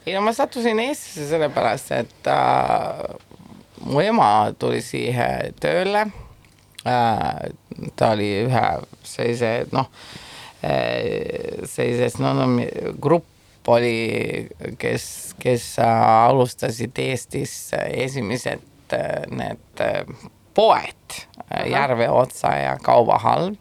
ei 0.06 0.14
no 0.14 0.24
ma 0.24 0.32
sattusin 0.32 0.80
Eestisse 0.80 1.28
sellepärast, 1.28 1.92
et 1.92 2.30
äh, 2.32 3.02
mu 3.84 4.00
ema 4.00 4.30
tuli 4.58 4.80
siia 4.84 5.50
tööle 5.60 6.06
äh,. 6.08 6.25
Ta 7.96 8.10
oli 8.14 8.30
ühe 8.46 8.66
sellise 9.02 9.52
noh 9.72 9.88
äh,, 10.62 11.64
sellises 11.64 12.18
no, 12.22 12.32
no 12.36 12.46
grupp 13.02 13.26
oli, 13.66 14.46
kes, 14.78 15.34
kes 15.42 15.64
äh, 15.82 16.02
alustasid 16.28 16.98
Eestis 17.02 17.72
äh, 17.74 17.88
esimesed 18.06 18.62
äh, 18.94 19.24
need 19.30 19.82
äh, 19.82 20.04
poed 20.54 21.18
äh, 21.50 21.66
Järve 21.70 22.08
otsa 22.10 22.54
ja 22.54 22.76
Kaubahall 22.82 23.56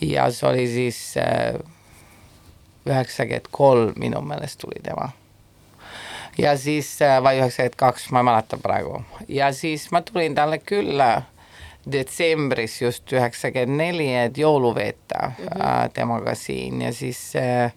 ja 0.00 0.30
see 0.32 0.48
oli 0.48 0.66
siis 0.70 1.16
äh, 1.16 1.58
üheksakümmend 2.86 3.50
kolm 3.50 3.92
minu 3.96 4.20
meelest 4.20 4.60
tuli 4.60 4.80
tema. 4.82 5.10
ja 6.38 6.56
siis 6.56 7.02
äh, 7.02 7.18
või 7.22 7.40
üheksakümmend 7.42 7.76
kaks, 7.76 8.10
ma 8.10 8.22
ei 8.22 8.24
mäleta 8.30 8.56
praegu. 8.56 9.02
Ja 9.28 9.52
siis 9.52 9.90
ma 9.90 10.00
tulin 10.00 10.34
talle 10.34 10.58
külla 10.58 11.22
detsembris 11.86 12.80
just 12.82 13.12
üheksakümmend 13.12 13.76
neli, 13.80 14.08
et 14.14 14.38
jõulu 14.38 14.74
veeta 14.74 15.30
mm 15.30 15.46
-hmm. 15.46 15.92
temaga 15.92 16.34
siin 16.34 16.82
ja 16.82 16.92
siis 16.92 17.36
äh, 17.36 17.72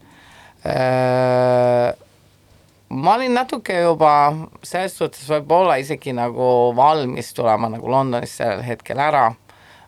äh, 0.66 1.93
ma 2.89 3.16
olin 3.16 3.34
natuke 3.34 3.80
juba 3.82 4.34
selles 4.64 4.97
suhtes 4.97 5.30
võib-olla 5.30 5.76
isegi 5.80 6.14
nagu 6.14 6.74
valmis 6.76 7.34
tulema 7.34 7.70
nagu 7.70 7.91
Londonist 7.91 8.38
sellel 8.38 8.64
hetkel 8.64 8.99
ära, 8.99 9.34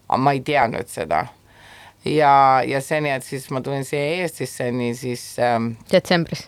aga 0.07 0.17
ma 0.17 0.31
ei 0.31 0.41
teadnud 0.41 0.87
seda 0.87 1.25
ja, 2.05 2.63
ja 2.65 2.81
see 2.81 3.01
nii, 3.01 3.11
et 3.11 3.23
siis 3.23 3.49
ma 3.53 3.61
tulin 3.61 3.85
siia 3.85 4.21
Eestisse, 4.21 4.71
nii 4.71 4.95
siis 4.95 5.23
ähm, 5.39 5.71
detsembris. 5.91 6.47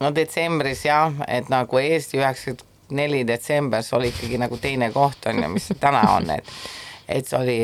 no 0.00 0.14
detsembris 0.14 0.84
jah, 0.84 1.14
et 1.28 1.48
nagu 1.48 1.78
Eesti 1.78 2.20
üheksakümmend 2.20 2.66
neli 2.90 3.22
detsembris 3.26 3.92
oli 3.94 4.08
ikkagi 4.10 4.38
nagu 4.42 4.56
teine 4.58 4.90
koht 4.90 5.26
on 5.30 5.42
ju, 5.42 5.48
mis 5.48 5.68
see 5.70 5.78
täna 5.78 6.02
on, 6.16 6.30
et 6.34 6.48
et 7.10 7.28
see 7.28 7.38
oli 7.38 7.58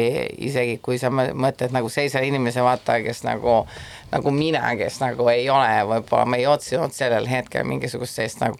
isegi, 0.49 0.79
kui 0.83 0.99
sa 0.99 1.11
mõ- 1.13 1.33
mõtled 1.47 1.75
nagu 1.75 1.91
sellise 1.93 2.23
inimese 2.27 2.65
vaata, 2.65 2.99
kes 3.05 3.23
nagu 3.27 3.63
nagu 4.13 4.31
mina, 4.31 4.63
kes 4.79 5.01
nagu 5.03 5.29
ei 5.33 5.49
ole, 5.51 5.71
võib-olla 5.91 6.27
ma 6.29 6.39
ei 6.39 6.47
otsinud 6.47 6.95
sellel 6.95 7.27
hetkel 7.31 7.67
mingisugust 7.67 8.19
sellist 8.19 8.43
nagu 8.43 8.59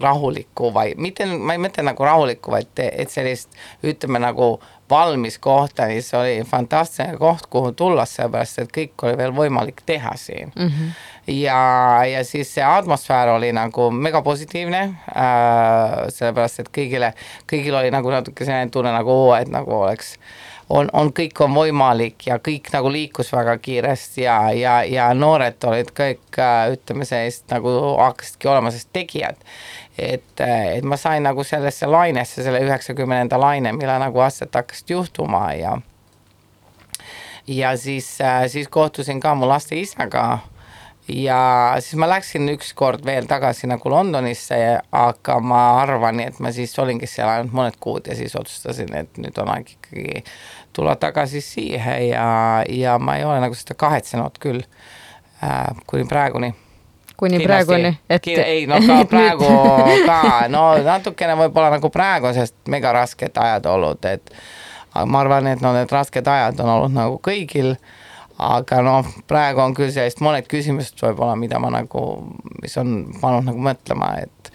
rahulikku 0.00 0.70
või 0.74 0.94
mitte, 1.00 1.26
ma 1.26 1.56
ei 1.56 1.60
mõtle 1.62 1.84
nagu 1.86 2.06
rahulikku, 2.06 2.52
vaid 2.54 2.80
et 2.86 3.12
sellist 3.12 3.52
ütleme 3.84 4.22
nagu 4.22 4.56
valmis 4.90 5.38
kohta, 5.38 5.86
siis 5.86 6.14
oli 6.14 6.40
fantastiline 6.46 7.18
koht, 7.18 7.46
kuhu 7.50 7.72
tulla, 7.72 8.06
sellepärast 8.06 8.62
et 8.62 8.72
kõik 8.74 9.06
oli 9.06 9.18
veel 9.18 9.34
võimalik 9.36 9.82
teha 9.86 10.14
siin 10.16 10.52
mm. 10.54 10.68
-hmm. 10.68 10.90
ja, 11.34 11.60
ja 12.10 12.24
siis 12.24 12.54
see 12.54 12.64
atmosfäär 12.64 13.28
oli 13.28 13.52
nagu 13.52 13.90
mega 13.90 14.22
positiivne 14.22 14.82
äh,, 14.82 15.96
sellepärast 16.08 16.60
et 16.60 16.72
kõigile, 16.78 17.12
kõigil 17.52 17.74
oli 17.74 17.90
nagu 17.90 18.10
natuke 18.10 18.44
selline 18.44 18.70
tunne 18.70 18.92
nagu, 18.92 19.16
et 19.34 19.48
nagu 19.48 19.80
oleks 19.82 20.16
on, 20.68 20.88
on, 20.92 21.10
kõik 21.14 21.40
on 21.44 21.54
võimalik 21.54 22.26
ja 22.26 22.38
kõik 22.42 22.70
nagu 22.74 22.90
liikus 22.92 23.30
väga 23.34 23.56
kiiresti 23.62 24.24
ja, 24.24 24.38
ja, 24.56 24.76
ja 24.88 25.08
noored 25.14 25.62
olid 25.68 25.92
kõik 25.96 26.40
äh, 26.42 26.72
ütleme 26.74 27.06
sellist 27.08 27.46
nagu 27.52 27.72
hakkasidki 28.00 28.50
olema 28.50 28.72
sellist 28.72 28.92
tegijad. 28.96 29.38
et, 29.98 30.40
et 30.40 30.84
ma 30.84 30.96
sain 31.00 31.24
nagu 31.24 31.44
sellesse 31.44 31.86
lainesse, 31.88 32.44
selle 32.44 32.60
üheksakümnenda 32.64 33.38
laine, 33.40 33.72
mille 33.72 33.98
nagu 34.02 34.20
asjad 34.20 34.52
hakkasid 34.54 34.92
juhtuma 34.92 35.52
ja 35.56 35.78
ja 37.46 37.76
siis, 37.76 38.18
siis 38.46 38.68
kohtusin 38.68 39.20
ka 39.20 39.34
mu 39.34 39.48
laste 39.48 39.78
isaga. 39.78 40.38
Ja 41.08 41.76
siis 41.78 41.94
ma 41.94 42.08
läksin 42.10 42.48
ükskord 42.50 43.04
veel 43.06 43.28
tagasi 43.30 43.68
nagu 43.70 43.90
Londonisse, 43.90 44.56
aga 44.90 45.36
ma 45.38 45.60
arvan, 45.78 46.18
et 46.20 46.40
ma 46.42 46.50
siis 46.52 46.74
olingi 46.82 47.06
seal 47.06 47.30
ainult 47.30 47.54
mõned 47.54 47.78
kuud 47.80 48.10
ja 48.10 48.16
siis 48.18 48.34
otsustasin, 48.34 48.90
et 48.98 49.20
nüüd 49.22 49.38
on 49.38 49.52
aeg 49.54 49.70
ikkagi 49.76 50.24
tulla 50.74 50.96
tagasi 50.98 51.40
siia 51.40 51.94
ja, 52.02 52.26
ja 52.66 52.98
ma 52.98 53.20
ei 53.20 53.24
ole 53.24 53.38
nagu 53.44 53.54
seda 53.54 53.78
kahetsenud 53.78 54.42
küll 54.42 54.64
äh, 54.66 55.70
kuni 55.86 56.10
praeguni 56.10 56.50
kuni 57.16 57.38
Kindlasti. 57.38 57.66
praeguni, 57.66 57.98
et 58.10 58.26
ei 58.28 58.66
no 58.68 58.80
ka 58.86 58.98
praegu 59.12 59.50
ka, 60.06 60.22
no 60.52 60.64
natukene 60.84 61.36
võib-olla 61.40 61.70
nagu 61.76 61.90
praegu, 61.92 62.32
sest 62.36 62.56
mega 62.72 62.92
rasked 62.96 63.38
ajad 63.42 63.68
olnud, 63.72 64.08
et 64.10 64.34
ma 65.04 65.22
arvan, 65.24 65.48
et 65.52 65.62
no 65.64 65.72
need 65.76 65.92
rasked 65.92 66.28
ajad 66.32 66.60
on 66.64 66.72
olnud 66.74 66.96
nagu 66.96 67.20
kõigil, 67.24 67.74
aga 68.42 68.82
noh, 68.84 69.14
praegu 69.28 69.64
on 69.64 69.76
küll 69.76 69.92
sellist 69.94 70.20
mõned 70.24 70.48
küsimused 70.50 71.00
võib-olla, 71.02 71.38
mida 71.40 71.60
ma 71.62 71.72
nagu, 71.72 72.02
mis 72.62 72.76
on 72.80 72.98
pannud 73.20 73.48
nagu 73.50 73.70
mõtlema, 73.70 74.16
et 74.24 74.52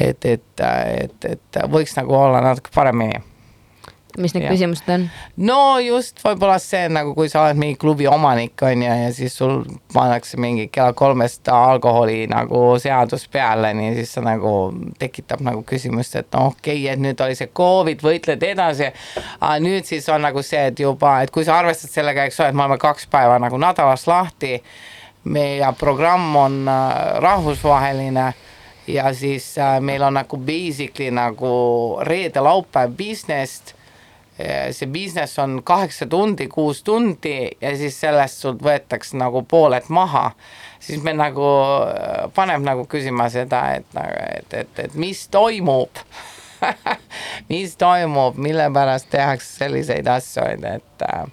et, 0.00 0.24
et, 0.24 0.62
et, 0.64 1.24
et 1.28 1.58
võiks 1.68 1.92
nagu 1.98 2.16
olla 2.16 2.40
natuke 2.40 2.72
paremini 2.74 3.20
mis 4.18 4.34
need 4.34 4.44
jah. 4.44 4.52
küsimused 4.52 4.88
on? 4.92 5.06
no 5.36 5.78
just 5.82 6.20
võib-olla 6.24 6.58
see 6.62 6.88
nagu, 6.92 7.14
kui 7.16 7.30
sa 7.32 7.46
oled 7.46 7.60
mingi 7.60 7.78
klubi 7.80 8.06
omanik 8.10 8.60
on 8.66 8.84
ju 8.84 8.90
ja 9.02 9.10
siis 9.14 9.36
sul 9.38 9.62
pannakse 9.94 10.40
mingi 10.40 10.68
kella 10.72 10.92
kolmest 10.96 11.48
alkoholi 11.48 12.26
nagu 12.30 12.62
seadus 12.82 13.26
peale, 13.32 13.72
nii 13.78 13.94
siis 13.98 14.14
see 14.16 14.24
nagu 14.26 14.54
tekitab 15.00 15.44
nagu 15.44 15.64
küsimust, 15.68 16.16
et 16.20 16.30
no 16.36 16.50
okei 16.52 16.84
okay,, 16.84 16.92
et 16.92 17.02
nüüd 17.02 17.20
oli 17.24 17.38
see 17.38 17.50
Covid, 17.56 18.04
võitled 18.04 18.46
edasi. 18.52 18.92
aga 19.40 19.58
nüüd 19.64 19.88
siis 19.88 20.08
on 20.12 20.24
nagu 20.26 20.44
see, 20.46 20.66
et 20.72 20.84
juba, 20.84 21.18
et 21.22 21.32
kui 21.34 21.46
sa 21.48 21.58
arvestad 21.60 21.92
sellega, 21.92 22.26
eks 22.28 22.40
ole, 22.40 22.52
et 22.52 22.58
me 22.58 22.66
oleme 22.66 22.80
kaks 22.82 23.08
päeva 23.12 23.38
nagu 23.42 23.60
nädalas 23.60 24.06
lahti. 24.10 24.62
meie 25.24 25.68
programm 25.78 26.36
on 26.36 26.68
äh, 26.68 27.18
rahvusvaheline 27.22 28.32
ja 28.86 29.12
siis 29.14 29.58
äh, 29.58 29.80
meil 29.80 30.02
on 30.02 30.14
nagu 30.14 30.36
basically 30.36 31.10
nagu 31.10 31.52
reede-laupäev 32.02 32.90
business 32.98 33.74
see 34.72 34.88
business 34.92 35.38
on 35.38 35.60
kaheksa 35.64 36.06
tundi, 36.06 36.48
kuus 36.48 36.82
tundi 36.82 37.50
ja 37.60 37.74
siis 37.76 37.98
sellest 38.00 38.42
sult 38.44 38.62
võetakse 38.64 39.16
nagu 39.20 39.44
pooled 39.48 39.88
maha, 39.88 40.30
siis 40.82 41.02
me 41.04 41.14
nagu 41.16 41.48
äh, 41.88 42.28
paneb 42.34 42.64
nagu 42.66 42.86
küsima 42.90 43.28
seda, 43.32 43.64
et, 43.78 43.98
et, 44.38 44.58
et, 44.64 44.84
et 44.86 44.94
mis 44.94 45.26
toimub? 45.32 46.04
Mis 47.50 47.72
toimub, 47.74 48.36
mille 48.38 48.68
pärast 48.70 49.08
tehakse 49.10 49.64
selliseid 49.64 50.06
asju, 50.06 50.44
et 50.62 51.02
äh, 51.08 51.24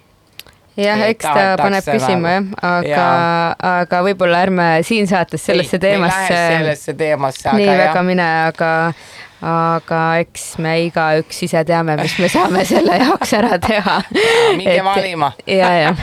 jah, 0.80 1.02
Ei, 1.04 1.14
eks 1.14 1.24
ta 1.24 1.54
paneb 1.60 1.84
tahetakse 1.84 1.96
küsima 1.98 2.34
jah. 2.34 2.44
Nagu-, 2.44 2.60
aga 2.66 2.88
Jaa., 2.88 3.54
aga 3.80 4.02
võib-olla 4.06 4.42
ärme 4.46 4.68
siin 4.86 5.08
saates 5.10 5.44
sellesse 5.46 5.78
ei, 5.78 5.84
teemasse 5.86 6.36
sellesse 6.36 6.94
teemasse, 6.98 7.54
nii 7.56 7.68
aga 7.68 7.78
väga 7.82 7.94
jah, 7.94 8.06
mine, 8.06 8.28
aga, 8.50 8.70
aga 9.40 10.00
eks 10.20 10.44
me 10.60 10.74
igaüks 10.86 11.42
ise 11.46 11.62
teame, 11.68 11.96
mis 12.00 12.16
me 12.20 12.28
saame 12.32 12.64
selle 12.68 12.98
jaoks 13.00 13.32
ära 13.38 13.56
teha. 13.62 13.96
minge 14.60 14.80
valima. 14.84 15.32
ja, 15.60 15.70
ja, 15.80 15.94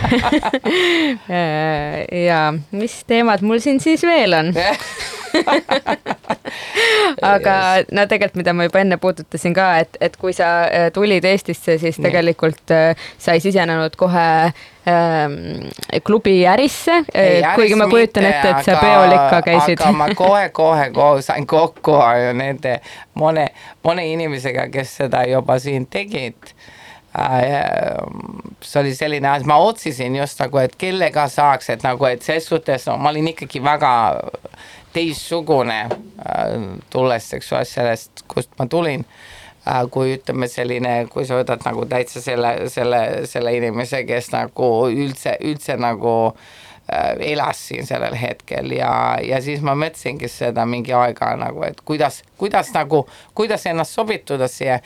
ja 2.28 2.42
mis 2.72 3.00
teemad 3.08 3.46
mul 3.46 3.62
siin 3.64 3.82
siis 3.84 4.06
veel 4.08 4.34
on? 4.38 4.54
aga 7.34 7.56
no 7.92 8.06
tegelikult, 8.10 8.40
mida 8.42 8.54
ma 8.56 8.68
juba 8.68 8.82
enne 8.84 8.98
puudutasin 9.02 9.56
ka, 9.58 9.68
et, 9.84 9.98
et 10.04 10.18
kui 10.20 10.34
sa 10.36 10.50
äh, 10.66 10.88
tulid 10.94 11.26
Eestisse, 11.28 11.78
siis 11.82 12.00
tegelikult 12.02 12.74
äh, 12.74 13.08
sa 13.22 13.36
ei 13.38 13.44
sisenenud 13.44 13.98
kohe 14.00 14.28
ähm, 14.88 15.36
klubi 16.08 16.40
ärisse, 16.48 17.02
Ei, 17.14 17.42
kuigi 17.56 17.80
ma 17.80 17.90
kujutan 17.92 18.30
ette, 18.30 18.54
et 18.54 18.70
sa 18.70 18.78
peol 18.82 19.16
ikka 19.16 19.42
käisid. 19.50 19.82
aga 19.82 19.92
ma 19.98 20.10
kohe-kohe 20.24 20.90
kohe 20.96 21.26
sain 21.26 21.48
kokku 21.48 21.98
nende 22.38 22.80
mõne, 23.18 23.50
mõne 23.86 24.08
inimesega, 24.14 24.70
kes 24.74 24.98
seda 25.04 25.26
juba 25.30 25.60
siin 25.64 25.88
tegid. 25.92 26.56
See 28.62 28.78
oli 28.78 28.92
selline 28.94 29.30
asi, 29.32 29.48
ma 29.50 29.56
otsisin 29.64 30.16
just 30.20 30.38
nagu, 30.44 30.60
et 30.62 30.76
kellega 30.78 31.26
saaks, 31.34 31.72
et 31.74 31.86
nagu, 31.86 32.06
et 32.06 32.22
ses 32.22 32.46
suhtes 32.46 32.86
no, 32.86 32.98
ma 33.02 33.10
olin 33.10 33.32
ikkagi 33.32 33.62
väga 33.64 33.94
teistsugune, 34.98 35.82
tulles, 36.90 37.34
eks 37.38 37.52
ole, 37.54 37.66
sellest, 37.70 38.24
kust 38.32 38.54
ma 38.60 38.66
tulin. 38.70 39.06
kui 39.92 40.14
ütleme 40.16 40.48
selline, 40.48 40.92
kui 41.12 41.26
sa 41.28 41.36
võtad 41.36 41.66
nagu 41.68 41.84
täitsa 41.92 42.22
selle, 42.24 42.70
selle, 42.72 43.02
selle 43.28 43.52
inimese, 43.58 44.06
kes 44.08 44.32
nagu 44.32 44.70
üldse, 44.88 45.34
üldse 45.44 45.76
nagu 45.76 46.14
äh, 46.30 46.46
elas 47.34 47.60
siin 47.68 47.86
sellel 47.86 48.16
hetkel 48.16 48.72
ja, 48.72 48.92
ja 49.20 49.42
siis 49.44 49.60
ma 49.66 49.74
mõtlesingi 49.76 50.30
seda 50.32 50.64
mingi 50.66 50.94
aega 50.96 51.34
nagu, 51.36 51.66
et 51.68 51.82
kuidas, 51.84 52.22
kuidas 52.40 52.72
nagu, 52.76 53.04
kuidas 53.36 53.68
ennast 53.68 53.98
sobituda 53.98 54.48
siia. 54.48 54.80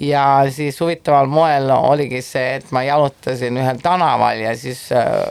ja 0.00 0.24
siis 0.50 0.80
huvitaval 0.82 1.30
moel 1.30 1.70
oligi 1.70 2.22
see, 2.26 2.56
et 2.58 2.74
ma 2.74 2.82
jalutasin 2.82 3.62
ühel 3.62 3.78
tänaval 3.82 4.42
ja 4.42 4.56
siis 4.58 4.88
äh, 4.92 5.22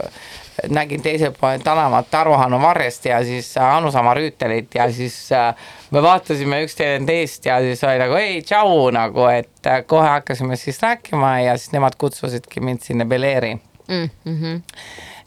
nägin 0.70 1.02
teisel 1.02 1.32
pool 1.40 1.58
tänavat 1.64 2.10
Taru 2.12 2.34
Hanno 2.34 2.62
Varrest 2.62 3.06
ja 3.06 3.24
siis 3.24 3.58
äh, 3.58 3.76
Anu 3.76 3.92
Sama 3.92 4.14
Rüütelit 4.14 4.76
ja 4.76 4.92
siis 4.92 5.32
äh, 5.32 5.56
me 5.92 6.02
vaatasime 6.02 6.64
üksteine 6.64 7.06
teist 7.06 7.46
ja 7.46 7.60
siis 7.60 7.84
oli 7.84 8.00
nagu 8.00 8.18
ei, 8.20 8.42
tšau 8.42 8.90
nagu, 8.94 9.26
et 9.34 9.68
äh, 9.68 9.82
kohe 9.86 10.08
hakkasime 10.08 10.56
siis 10.56 10.82
rääkima 10.82 11.40
ja 11.40 11.58
siis 11.58 11.72
nemad 11.74 11.98
kutsusidki 11.98 12.60
mind 12.60 12.82
sinna 12.82 13.06
Beleeri 13.06 13.56
mm. 13.88 14.10
-hmm. 14.26 14.62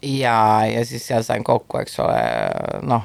ja, 0.03 0.63
ja 0.67 0.85
siis 0.85 1.07
seal 1.07 1.23
sain 1.23 1.45
kokku, 1.45 1.79
eks 1.79 2.01
ole, 2.01 2.23
noh, 2.83 3.03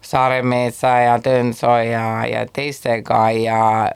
Saaremeetsa 0.00 0.88
ja 0.88 1.18
Tõnsoo 1.18 1.76
ja, 1.84 2.26
ja 2.26 2.46
teistega 2.52 3.30
ja, 3.30 3.90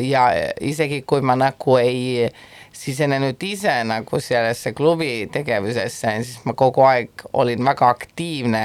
ja 0.00 0.24
isegi 0.60 1.02
kui 1.06 1.20
ma 1.20 1.36
nagu 1.36 1.76
ei 1.76 2.28
sisenenud 2.74 3.42
ise 3.46 3.76
nagu 3.88 4.20
sellesse 4.20 4.74
klubi 4.76 5.28
tegevusesse, 5.32 6.16
siis 6.26 6.42
ma 6.46 6.56
kogu 6.58 6.84
aeg 6.88 7.26
olin 7.32 7.64
väga 7.64 7.90
aktiivne 7.94 8.64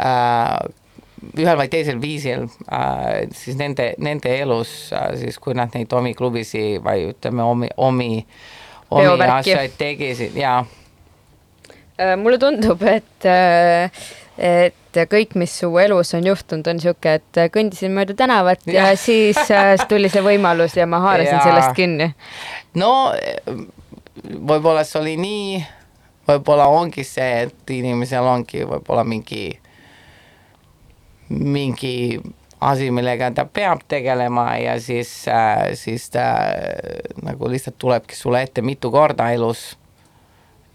äh, 0.00 0.58
ühel 1.36 1.60
või 1.60 1.70
teisel 1.72 2.00
viisil 2.00 2.46
äh, 2.72 3.28
siis 3.36 3.58
nende, 3.60 3.94
nende 3.98 4.32
elus 4.40 4.92
äh, 4.96 5.14
siis, 5.20 5.40
kui 5.40 5.56
nad 5.56 5.72
neid 5.76 5.92
omi 5.92 6.14
klubisi 6.18 6.78
või 6.82 7.10
ütleme, 7.14 7.44
omi, 7.44 7.72
omi, 7.76 8.12
omi 8.90 9.06
Peovärki. 9.06 9.56
asju 9.56 9.80
tegisid 9.80 10.38
ja 10.40 10.60
Äh, 12.00 12.16
mulle 12.16 12.38
tundub, 12.40 12.80
et, 12.88 13.26
et 14.40 15.00
kõik, 15.10 15.36
mis 15.38 15.52
su 15.60 15.68
elus 15.78 16.14
on 16.16 16.26
juhtunud, 16.26 16.66
on 16.70 16.78
niisugune, 16.78 17.18
et 17.20 17.40
kõndisin 17.52 17.92
mööda 17.94 18.16
tänavat 18.16 18.64
ja, 18.66 18.90
ja 18.90 18.98
siis 19.08 19.38
äh, 19.52 19.74
tuli 19.88 20.10
see 20.12 20.24
võimalus 20.24 20.76
ja 20.78 20.88
ma 20.88 21.02
haarasin 21.04 21.36
Jaa. 21.36 21.44
sellest 21.44 21.76
kinni. 21.76 22.10
no 22.80 23.12
võib-olla 24.24 24.84
see 24.88 25.00
oli 25.00 25.14
nii, 25.20 25.62
võib-olla 26.30 26.68
ongi 26.72 27.04
see, 27.06 27.46
et 27.46 27.74
inimesel 27.76 28.26
ongi 28.26 28.64
võib-olla 28.68 29.04
mingi, 29.06 29.44
mingi 31.30 31.94
asi, 32.60 32.90
millega 32.92 33.30
ta 33.34 33.46
peab 33.48 33.84
tegelema 33.88 34.52
ja 34.60 34.76
siis, 34.80 35.12
siis 35.80 36.08
ta 36.12 36.26
nagu 37.24 37.48
lihtsalt 37.50 37.78
tulebki 37.80 38.16
sulle 38.16 38.42
ette 38.44 38.62
mitu 38.62 38.90
korda 38.92 39.30
elus. 39.32 39.74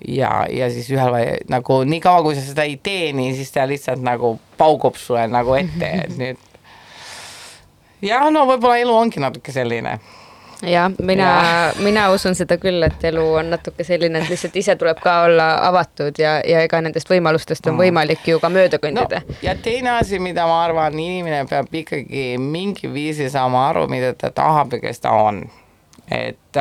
ja, 0.08 0.46
ja 0.52 0.70
siis 0.70 0.90
ühel 0.92 1.16
nagu 1.50 1.84
niikaua, 1.88 2.24
kui 2.24 2.36
sa 2.36 2.42
seda 2.46 2.64
ei 2.68 2.78
tee, 2.84 3.14
nii 3.14 3.36
siis 3.36 3.52
ta 3.52 3.68
lihtsalt 3.68 4.04
nagu 4.04 4.36
paugub 4.58 4.96
sulle 5.00 5.28
nagu 5.28 5.56
ette, 5.56 5.92
et 6.04 6.18
nüüd. 6.22 6.38
jah, 8.06 8.28
no 8.32 8.46
võib-olla 8.50 8.78
elu 8.84 8.96
ongi 8.96 9.24
natuke 9.24 9.52
selline 9.56 10.00
jah, 10.66 10.92
mina 11.04 11.24
Jaa. 11.24 11.72
mina 11.88 12.06
usun 12.12 12.36
seda 12.36 12.58
küll, 12.62 12.84
et 12.86 13.04
elu 13.10 13.24
on 13.42 13.50
natuke 13.56 13.84
selline, 13.84 14.22
et 14.22 14.30
lihtsalt 14.32 14.56
ise 14.56 14.76
tuleb 14.80 15.00
ka 15.04 15.18
olla 15.28 15.48
avatud 15.68 16.20
ja, 16.22 16.38
ja 16.48 16.62
ega 16.66 16.80
nendest 16.82 17.10
võimalustest 17.12 17.68
on 17.68 17.76
Mm. 17.76 17.82
võimalik 17.84 18.28
ju 18.28 18.40
ka 18.40 18.50
mööda 18.50 18.80
kõndida 18.82 19.22
no,. 19.26 19.36
ja 19.44 19.56
teine 19.56 19.98
asi, 20.00 20.20
mida 20.20 20.46
ma 20.48 20.62
arvan, 20.64 20.96
inimene 21.00 21.44
peab 21.50 21.74
ikkagi 21.74 22.38
mingi 22.40 22.92
viisi 22.94 23.30
saama 23.30 23.70
aru, 23.70 23.88
mida 23.92 24.14
ta 24.14 24.32
tahab 24.32 24.74
ja 24.78 24.80
kes 24.80 25.00
ta 25.04 25.12
on. 25.12 25.44
et, 26.12 26.58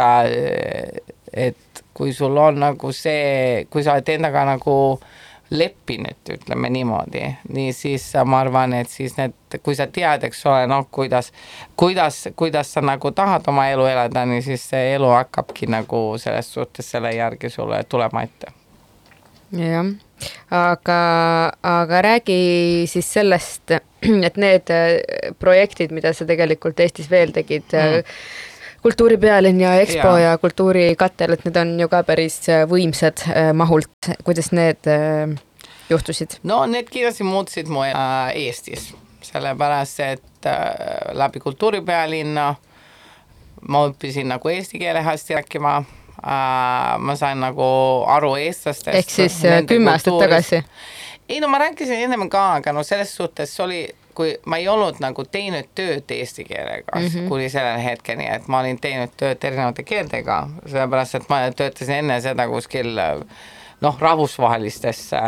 et 1.32 1.73
kui 1.94 2.12
sul 2.12 2.36
on 2.38 2.58
nagu 2.60 2.92
see, 2.92 3.66
kui 3.70 3.84
sa 3.84 3.94
oled 3.94 4.08
endaga 4.14 4.44
nagu 4.48 4.74
leppinud, 5.54 6.30
ütleme 6.34 6.70
niimoodi, 6.72 7.22
nii 7.52 7.72
siis 7.76 8.06
ma 8.26 8.40
arvan, 8.42 8.72
et 8.78 8.90
siis 8.90 9.14
need, 9.18 9.34
kui 9.62 9.76
sa 9.76 9.86
tead, 9.92 10.24
eks 10.26 10.40
ole, 10.50 10.64
noh, 10.70 10.86
kuidas, 10.90 11.30
kuidas, 11.78 12.24
kuidas 12.36 12.72
sa 12.74 12.82
nagu 12.82 13.12
tahad 13.14 13.46
oma 13.52 13.68
elu 13.70 13.86
elada, 13.92 14.24
nii 14.26 14.42
siis 14.42 14.64
see 14.72 14.94
elu 14.96 15.12
hakkabki 15.12 15.68
nagu 15.70 16.02
selles 16.18 16.50
suhtes 16.56 16.90
selle 16.96 17.12
järgi 17.14 17.52
sulle 17.52 17.84
tulema 17.88 18.24
ette. 18.26 18.52
jah 19.54 19.94
aga, 20.50 20.98
aga 21.62 22.02
räägi 22.02 22.86
siis 22.86 23.12
sellest, 23.12 23.70
et 24.26 24.36
need 24.40 24.72
äh, 24.72 24.96
projektid, 25.38 25.92
mida 25.94 26.12
sa 26.14 26.26
tegelikult 26.28 26.80
Eestis 26.80 27.10
veel 27.10 27.34
tegid 27.34 27.68
mm., 27.72 28.16
kultuuripealinn 28.84 29.60
ja 29.60 29.74
EXPO 29.80 30.16
ja. 30.16 30.18
Ja 30.18 30.38
Kultuurikatel, 30.38 31.32
et 31.32 31.44
need 31.46 31.56
on 31.56 31.72
ju 31.80 31.88
ka 31.88 32.02
päris 32.04 32.36
äh, 32.52 32.66
võimsad 32.68 33.22
äh, 33.30 33.48
mahult, 33.56 34.10
kuidas 34.26 34.52
need 34.52 34.90
äh, 34.90 35.32
juhtusid? 35.88 36.36
no 36.44 36.64
need 36.68 36.90
kindlasti 36.92 37.24
muutsid 37.24 37.70
mu 37.72 37.86
Eestis, 37.88 38.90
sellepärast 39.24 40.04
et 40.04 40.50
läbi 41.16 41.40
kultuuripealinna 41.40 42.46
ma 43.72 43.84
õppisin 43.88 44.28
nagu 44.28 44.52
eesti 44.52 44.78
keele 44.82 45.00
hästi 45.00 45.38
rääkima 45.40 45.74
ma 46.24 47.14
sain 47.16 47.40
nagu 47.40 47.64
aru 48.12 48.34
eestlastest. 48.40 48.96
ehk 48.96 49.10
siis 49.10 49.40
kümme 49.68 49.92
aastat 49.92 50.20
tagasi. 50.20 50.60
ei 51.28 51.40
no 51.40 51.48
ma 51.48 51.62
rääkisin 51.64 52.04
ennem 52.04 52.28
ka, 52.28 52.46
aga 52.60 52.76
no 52.76 52.84
selles 52.84 53.16
suhtes 53.16 53.56
oli, 53.64 53.86
kui 54.14 54.36
ma 54.46 54.58
ei 54.60 54.68
olnud 54.68 55.00
nagu 55.02 55.24
teinud 55.24 55.72
tööd 55.74 56.10
eesti 56.10 56.44
keelega 56.44 57.00
mm 57.00 57.06
-hmm. 57.06 57.28
kuni 57.28 57.48
selle 57.48 57.84
hetkeni, 57.84 58.28
et 58.36 58.48
ma 58.48 58.60
olin 58.60 58.78
teinud 58.80 59.12
tööd 59.16 59.44
erinevate 59.44 59.82
keeltega, 59.82 60.48
sellepärast 60.66 61.14
et 61.14 61.28
ma 61.28 61.42
töötasin 61.50 61.94
enne 62.04 62.20
seda 62.20 62.48
kuskil 62.48 62.98
noh, 63.80 63.96
rahvusvahelistes 64.00 65.12
äh, 65.12 65.22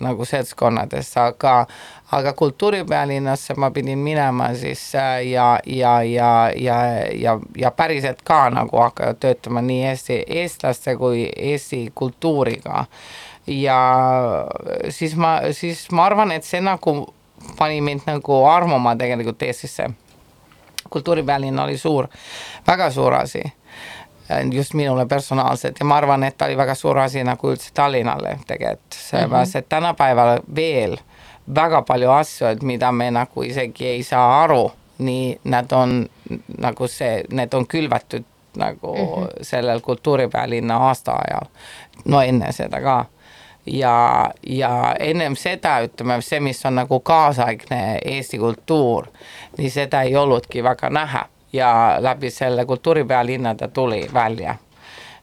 nagu 0.00 0.24
seltskonnades, 0.24 1.16
aga 1.16 1.66
aga 2.12 2.32
kultuuripealinnasse 2.32 3.54
ma 3.58 3.70
pidin 3.70 3.98
minema 3.98 4.52
siis 4.54 4.94
äh, 4.94 5.26
ja, 5.26 5.58
ja, 5.66 6.02
ja, 6.02 6.50
ja, 6.56 6.76
ja, 7.14 7.38
ja 7.56 7.70
päriselt 7.70 8.22
ka 8.22 8.50
nagu 8.50 8.78
hakata 8.78 9.14
töötama 9.14 9.62
nii 9.62 9.86
Eesti, 9.86 10.22
eestlaste 10.26 10.96
kui 10.96 11.28
Eesti 11.36 11.90
kultuuriga 11.94 12.86
ja 13.46 13.80
siis 14.90 15.16
ma, 15.16 15.38
siis 15.52 15.86
ma 15.90 16.06
arvan, 16.06 16.32
et 16.32 16.44
see 16.44 16.60
nagu 16.60 16.96
pani 17.58 17.80
mind 17.80 18.00
nagu 18.06 18.44
armuma 18.44 18.96
tegelikult 18.96 19.42
Eestisse. 19.42 19.90
kultuuripealinn 20.90 21.58
oli 21.58 21.78
suur, 21.78 22.06
väga 22.66 22.90
suur 22.90 23.14
asi, 23.14 23.42
just 24.52 24.74
minule 24.74 25.06
personaalselt. 25.06 25.76
Ja 25.80 25.86
ma 25.86 25.96
arvan, 25.96 26.22
et 26.24 26.36
ta 26.38 26.44
oli 26.44 26.56
väga 26.56 26.74
suur 26.74 26.98
asi 26.98 27.24
nagu 27.24 27.50
üldse 27.50 27.70
Tallinnale 27.74 28.38
tegelikult, 28.46 28.94
sellepärast 28.94 29.56
et 29.56 29.68
tänapäeval 29.68 30.38
veel 30.54 30.96
väga 31.54 31.82
palju 31.82 32.10
asju, 32.10 32.46
et 32.46 32.62
mida 32.62 32.92
me 32.92 33.10
nagu 33.10 33.42
isegi 33.42 33.86
ei 33.86 34.02
saa 34.02 34.42
aru, 34.44 34.70
nii 34.98 35.40
nad 35.44 35.72
on 35.72 36.06
nagu 36.58 36.88
see, 36.88 37.24
need 37.30 37.54
on 37.54 37.66
külvatud 37.66 38.24
nagu 38.56 38.94
mm 38.94 39.04
-hmm. 39.04 39.28
sellel 39.42 39.80
kultuuripealinna 39.80 40.76
aastaajal, 40.76 41.46
no 42.04 42.20
enne 42.22 42.52
seda 42.52 42.80
ka 42.80 43.04
ja, 43.66 44.30
ja 44.46 44.94
ennem 45.00 45.36
seda 45.36 45.80
ütleme 45.84 46.20
see, 46.22 46.40
mis 46.40 46.66
on 46.66 46.78
nagu 46.80 47.00
kaasaegne 47.00 47.98
Eesti 48.04 48.38
kultuur, 48.38 49.08
nii 49.58 49.70
seda 49.70 50.02
ei 50.02 50.16
olnudki 50.16 50.64
väga 50.64 50.90
näha 50.90 51.26
ja 51.52 51.96
läbi 51.98 52.30
selle 52.30 52.64
kultuuripealinna 52.64 53.54
ta 53.54 53.68
tuli 53.68 54.06
välja. 54.14 54.54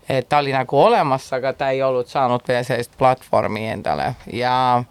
et 0.10 0.30
ta 0.30 0.38
oli 0.38 0.52
nagu 0.52 0.80
olemas, 0.80 1.34
aga 1.34 1.54
ta 1.54 1.70
ei 1.70 1.84
olnud 1.84 2.08
saanud 2.12 2.42
veel 2.48 2.64
sellist 2.68 2.92
platvormi 2.98 3.70
endale 3.70 4.16
ja 4.34 4.84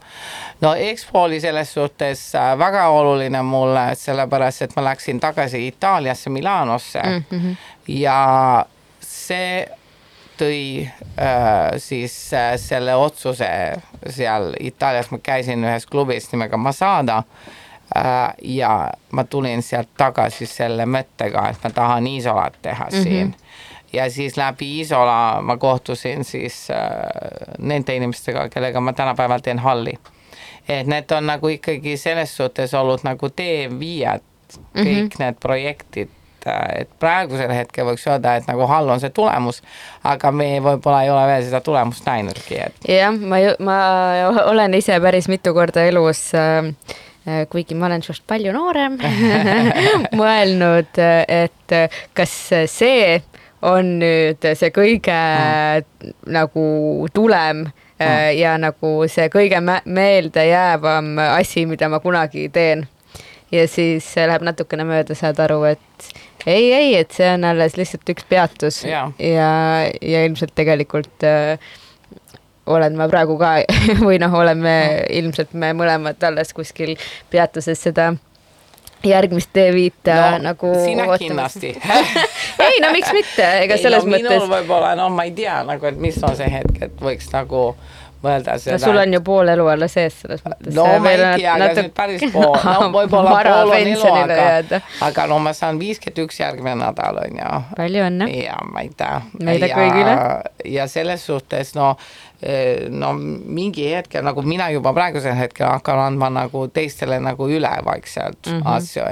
no 0.60 0.74
EXPO 0.74 1.22
oli 1.22 1.40
selles 1.40 1.74
suhtes 1.74 2.34
äh, 2.34 2.58
väga 2.58 2.86
oluline 2.88 3.42
mulle, 3.42 3.90
sellepärast 3.94 4.62
et 4.62 4.76
ma 4.76 4.84
läksin 4.84 5.20
tagasi 5.20 5.66
Itaaliasse 5.66 6.30
Milanosse 6.30 7.02
mm 7.02 7.24
-hmm. 7.30 7.56
ja 7.88 8.64
see 9.00 9.68
tõi 10.38 10.88
äh, 11.18 11.78
siis 11.78 12.14
äh, 12.34 12.54
selle 12.60 12.94
otsuse 12.96 13.48
seal 14.10 14.52
Itaalias, 14.60 15.10
ma 15.10 15.18
käisin 15.22 15.64
ühes 15.64 15.86
klubis 15.86 16.28
nimega 16.32 16.56
Masada 16.56 17.22
äh, 17.96 18.34
ja 18.42 18.90
ma 19.10 19.24
tulin 19.24 19.62
sealt 19.62 19.92
tagasi 19.96 20.46
selle 20.46 20.86
mõttega, 20.86 21.48
et 21.50 21.64
ma 21.64 21.70
tahan 21.70 22.06
Isolat 22.06 22.58
teha 22.62 22.84
mm 22.84 22.98
-hmm. 22.98 23.02
siin. 23.02 23.34
ja 23.92 24.10
siis 24.10 24.36
läbi 24.36 24.80
Isola 24.80 25.42
ma 25.42 25.56
kohtusin 25.56 26.24
siis 26.24 26.68
äh, 26.70 26.78
nende 27.58 27.96
inimestega, 27.96 28.48
kellega 28.48 28.80
ma 28.80 28.92
tänapäeval 28.92 29.40
teen 29.40 29.58
halli. 29.58 29.98
et 30.68 30.86
need 30.86 31.10
on 31.10 31.26
nagu 31.26 31.48
ikkagi 31.48 31.96
selles 31.96 32.36
suhtes 32.36 32.74
olnud 32.74 33.00
nagu 33.02 33.28
teeviijad, 33.28 34.22
kõik 34.76 34.84
mm 34.84 35.08
-hmm. 35.08 35.18
need 35.18 35.36
projektid 35.40 36.08
et 36.78 36.90
praegusel 37.02 37.52
hetkel 37.54 37.86
võiks 37.90 38.06
öelda, 38.08 38.36
et 38.38 38.48
nagu 38.50 38.66
Hall 38.70 38.90
on 38.92 39.02
see 39.02 39.12
tulemus, 39.14 39.62
aga 40.08 40.32
me 40.34 40.48
võib-olla 40.64 41.04
ei 41.04 41.12
ole 41.14 41.22
veel 41.30 41.46
seda 41.46 41.62
tulemust 41.64 42.06
näinudki, 42.08 42.60
et 42.66 42.90
jah, 42.90 43.14
ma, 43.14 43.40
ma 43.62 43.78
olen 44.48 44.78
ise 44.78 44.98
päris 45.02 45.30
mitu 45.32 45.54
korda 45.56 45.86
elus 45.88 46.30
äh, 46.38 46.70
kuigi 47.50 47.76
ma 47.78 47.86
olen 47.86 48.02
sinust 48.02 48.26
palju 48.26 48.54
noorem 48.54 48.98
mõelnud, 50.20 50.98
et 50.98 51.78
kas 52.16 52.38
see 52.70 53.20
on 53.62 53.96
nüüd 54.00 54.42
see 54.58 54.72
kõige 54.74 55.14
mm. 55.14 56.14
nagu 56.34 56.64
tulem 57.14 57.66
mm. 57.66 58.32
ja 58.38 58.56
nagu 58.60 58.94
see 59.10 59.28
kõige 59.32 59.60
meeldejäävam 59.62 61.14
asi, 61.28 61.66
mida 61.70 61.88
ma 61.92 62.02
kunagi 62.02 62.48
teen. 62.52 62.86
ja 63.52 63.66
siis 63.68 64.06
läheb 64.16 64.42
natukene 64.42 64.84
mööda, 64.88 65.14
saad 65.14 65.38
aru, 65.44 65.62
et 65.68 66.12
ei, 66.46 66.72
ei, 66.72 66.96
et 66.98 67.14
see 67.14 67.28
on 67.34 67.46
alles 67.52 67.76
lihtsalt 67.78 68.14
üks 68.14 68.26
peatus 68.28 68.82
Jaa. 68.88 69.06
ja, 69.18 69.52
ja 70.02 70.24
ilmselt 70.26 70.54
tegelikult 70.58 71.26
äh, 71.26 71.56
olen 72.66 72.98
ma 72.98 73.08
praegu 73.10 73.38
ka 73.40 73.54
või 74.06 74.18
noh, 74.22 74.34
oleme 74.42 74.74
ilmselt 75.10 75.54
me 75.58 75.72
mõlemad 75.76 76.22
alles 76.28 76.52
kuskil 76.56 76.94
peatuses 77.30 77.82
seda 77.88 78.12
järgmist 79.02 79.50
teeviita 79.52 80.14
no, 80.36 80.42
nagu 80.46 80.68
sina 80.84 81.08
ootamas. 81.10 81.56
kindlasti. 81.58 81.72
ei 82.66 82.78
no 82.82 82.92
miks 82.94 83.10
mitte, 83.14 83.48
ega 83.64 83.78
selles 83.80 84.06
no, 84.06 84.12
mõttes 84.14 84.30
minul, 84.30 84.50
võib-olla, 84.52 84.92
no 84.98 85.08
ma 85.10 85.26
ei 85.26 85.34
tea 85.34 85.58
nagu, 85.66 85.88
et 85.90 85.98
mis 85.98 86.18
on 86.22 86.36
see 86.38 86.50
hetk, 86.52 86.78
et 86.86 87.02
võiks 87.02 87.32
nagu 87.34 87.64
mõelda 88.22 88.56
seda. 88.62 88.76
no 88.76 88.84
sul 88.84 89.00
on 89.02 89.16
ju 89.16 89.20
pool 89.26 89.52
elu 89.52 89.66
alles 89.74 89.96
ees 90.00 90.18
selles 90.22 90.44
mõttes. 90.46 90.74
no 90.76 90.86
ma 91.02 91.12
ei 91.12 91.20
tea, 91.40 91.54
aga 91.54 91.70
see 91.72 91.86
nüüd 91.86 91.94
päris 91.96 92.24
pool, 92.34 92.56
no 92.66 92.88
võib-olla 92.96 93.36
pool 93.38 93.72
on 93.74 93.92
elu, 93.92 94.12
aga 94.22 94.82
aga 95.08 95.26
no 95.30 95.38
ma 95.42 95.54
saan 95.56 95.80
viiskümmend 95.82 96.22
üks 96.26 96.40
järgmine 96.42 96.76
nädal 96.82 97.22
on 97.24 97.40
ju. 97.42 97.62
palju 97.76 98.06
õnne. 98.08 98.28
ja 98.36 98.58
tea. 98.96 99.14
Meile 99.40 99.70
kõigile.. 99.72 100.16
ja 100.72 100.88
selles 100.90 101.26
suhtes 101.26 101.74
no, 101.78 101.94
no 102.90 103.12
mingi 103.14 103.84
hetkel 103.94 104.24
nagu 104.26 104.42
mina 104.42 104.66
juba 104.74 104.90
praegusel 104.96 105.36
hetkel 105.38 105.68
hakkan 105.68 106.00
andma 106.08 106.26
nagu 106.32 106.64
teistele 106.74 107.20
nagu 107.22 107.46
üle 107.46 107.70
vaikselt 107.86 108.46
mm. 108.46 108.60
-hmm. 108.60 108.74
asju. 108.76 109.02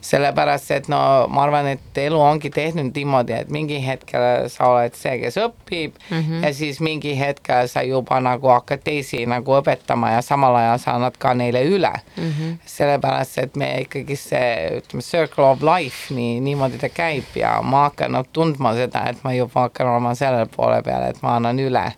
sellepärast, 0.00 0.70
et 0.70 0.88
no 0.88 1.28
ma 1.28 1.42
arvan, 1.42 1.66
et 1.66 1.98
elu 1.98 2.20
ongi 2.20 2.50
tehtud 2.50 2.90
niimoodi, 2.94 3.32
et 3.32 3.50
mingi 3.50 3.78
hetkel 3.86 4.48
sa 4.48 4.72
oled 4.72 4.94
see, 4.94 5.18
kes 5.18 5.38
õpib 5.38 5.92
mm. 6.10 6.18
-hmm. 6.18 6.44
ja 6.44 6.54
siis 6.54 6.80
mingi 6.80 7.18
hetkel 7.18 7.68
sa 7.68 7.82
juba 7.82 8.20
nagu 8.20 8.48
hakkad 8.48 8.82
teisi 8.84 9.26
nagu 9.26 9.54
õpetama 9.60 10.12
ja 10.12 10.22
samal 10.22 10.56
ajal 10.56 10.78
sa 10.78 10.94
annad 10.98 11.16
ka 11.18 11.34
neile 11.34 11.64
üle 11.64 11.92
mm. 12.16 12.30
-hmm. 12.30 12.58
sellepärast, 12.66 13.38
et 13.38 13.56
me 13.56 13.80
ikkagi 13.80 14.16
see, 14.16 14.82
ütleme, 14.82 15.02
circle 15.02 15.44
of 15.44 15.62
life 15.62 16.14
nii, 16.14 16.40
niimoodi 16.40 16.78
ta 16.78 16.88
käib 16.88 17.36
ja 17.36 17.62
ma 17.62 17.82
hakkan 17.82 18.12
nagu 18.12 18.28
tundma 18.32 18.74
seda, 18.74 19.06
et 19.08 19.24
ma 19.24 19.32
juba 19.32 19.60
hakkan 19.60 19.86
olema 19.86 20.14
selle 20.14 20.46
poole 20.56 20.82
peal, 20.82 21.10
et 21.10 21.22
ma 21.22 21.36
annan 21.36 21.58
üle 21.58 21.92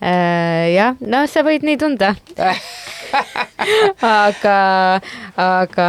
jah, 0.00 0.96
no 1.00 1.24
sa 1.30 1.42
võid 1.46 1.64
nii 1.66 1.78
tunda. 1.80 2.14
aga, 4.02 4.56
aga 5.40 5.88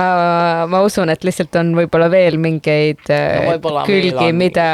ma 0.71 0.81
usun, 0.85 1.11
et 1.11 1.23
lihtsalt 1.27 1.55
on 1.59 1.73
võib-olla 1.77 2.09
veel 2.13 2.37
mingeid 2.41 3.01
äh, 3.13 3.41
No 3.41 3.55
võib-olla 3.55 3.83
veel 3.87 3.89
külgi, 3.89 4.29
on. 4.29 4.37
mida, 4.37 4.67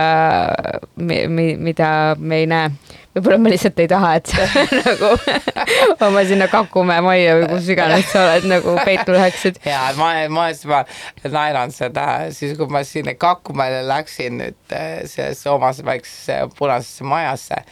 mida 0.98 1.90
me 2.20 2.44
ei 2.44 2.50
näe. 2.52 2.74
võib-olla 3.16 3.40
ma 3.42 3.54
lihtsalt 3.54 3.80
ei 3.84 3.90
taha, 3.90 4.12
et 4.20 4.34
sa 4.34 4.46
nagu 4.84 5.12
oma 6.08 6.24
sinna 6.30 6.50
Kakumäe 6.52 7.02
majja 7.06 7.36
või 7.40 7.50
kus 7.56 7.72
iganes 7.74 8.08
sa 8.12 8.28
oled 8.28 8.48
nagu 8.52 8.78
peitu 8.86 9.16
läheksid. 9.16 9.60
ja 9.70 9.88
ma, 9.98 10.14
ma 10.34 10.50
juba 10.54 10.84
naeranud 11.24 11.76
seda, 11.76 12.08
siis 12.36 12.58
kui 12.60 12.70
ma 12.74 12.84
sinna 12.88 13.16
Kakumäele 13.18 13.84
läksin 13.90 14.40
nüüd 14.44 14.78
eh, 14.78 15.04
sellesse 15.10 15.50
omasse 15.54 15.86
väiksesse 15.88 16.44
punasesse 16.58 17.08
majasse, 17.08 17.64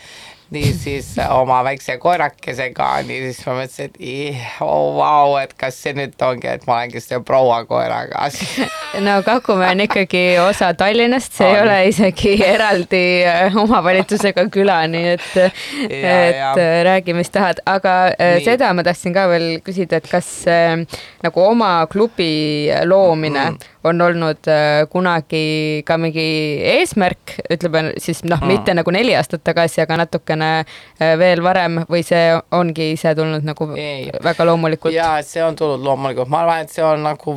nii 0.52 0.74
siis 0.76 1.14
oma 1.32 1.62
väikse 1.64 1.96
koerakesega, 2.02 2.88
nii 3.08 3.20
siis 3.30 3.38
ma 3.48 3.54
mõtlesin, 3.62 3.86
et 3.88 3.96
ih, 4.04 4.42
oh, 4.66 4.90
vau, 4.98 5.38
et 5.40 5.54
kas 5.60 5.78
see 5.80 5.94
nüüd 5.96 6.16
ongi, 6.28 6.50
et 6.52 6.66
ma 6.68 6.76
olengi 6.82 7.00
selle 7.00 7.24
proua 7.28 7.62
koeraga. 7.70 8.26
no 9.06 9.14
Kakumäe 9.24 9.70
on 9.72 9.84
ikkagi 9.86 10.24
osa 10.44 10.74
Tallinnast, 10.76 11.38
see 11.40 11.48
ei 11.48 11.56
On. 11.62 11.64
ole 11.70 11.78
isegi 11.88 12.34
eraldi 12.44 13.04
äh, 13.28 13.56
omavalitsusega 13.64 14.44
küla, 14.52 14.82
nii 14.92 15.14
et, 15.14 15.30
et 15.88 16.36
ja. 16.36 16.52
äh, 16.52 16.82
räägi, 16.90 17.16
mis 17.16 17.32
tahad, 17.32 17.64
aga 17.66 17.96
äh, 18.12 18.36
Nii. 18.42 18.46
seda 18.50 18.74
ma 18.76 18.84
tahtsin 18.84 19.16
ka 19.16 19.28
veel 19.32 19.48
küsida, 19.64 20.02
et 20.02 20.10
kas 20.12 20.28
nagu 21.24 21.46
oma 21.48 21.74
klubi 21.92 22.68
loomine 22.92 23.42
Mhm. 23.52 23.58
on 23.84 24.02
olnud 24.02 24.46
kunagi 24.92 25.82
ka 25.86 25.96
mingi 25.98 26.26
eesmärk, 26.76 27.38
ütleme 27.54 27.94
siis 27.98 28.20
noh, 28.24 28.38
Mhm. 28.42 28.48
mitte 28.52 28.74
nagu 28.78 28.92
neli 28.94 29.16
aastat 29.18 29.42
tagasi, 29.48 29.82
aga 29.82 29.98
natukene 30.04 30.41
äh, 30.42 31.18
veel 31.20 31.44
varem 31.44 31.82
või 31.90 32.04
see 32.06 32.34
ongi 32.58 32.92
ise 32.96 33.14
tulnud 33.16 33.46
nagu 33.48 33.70
Ei. 33.76 34.10
väga 34.24 34.46
loomulikult? 34.46 34.94
ja 34.94 35.14
see 35.26 35.44
on 35.44 35.56
tulnud 35.56 35.84
loomulikult, 35.86 36.30
ma 36.32 36.44
arvan, 36.46 36.66
et 36.66 36.74
see 36.74 36.86
on 36.86 37.04
nagu, 37.06 37.36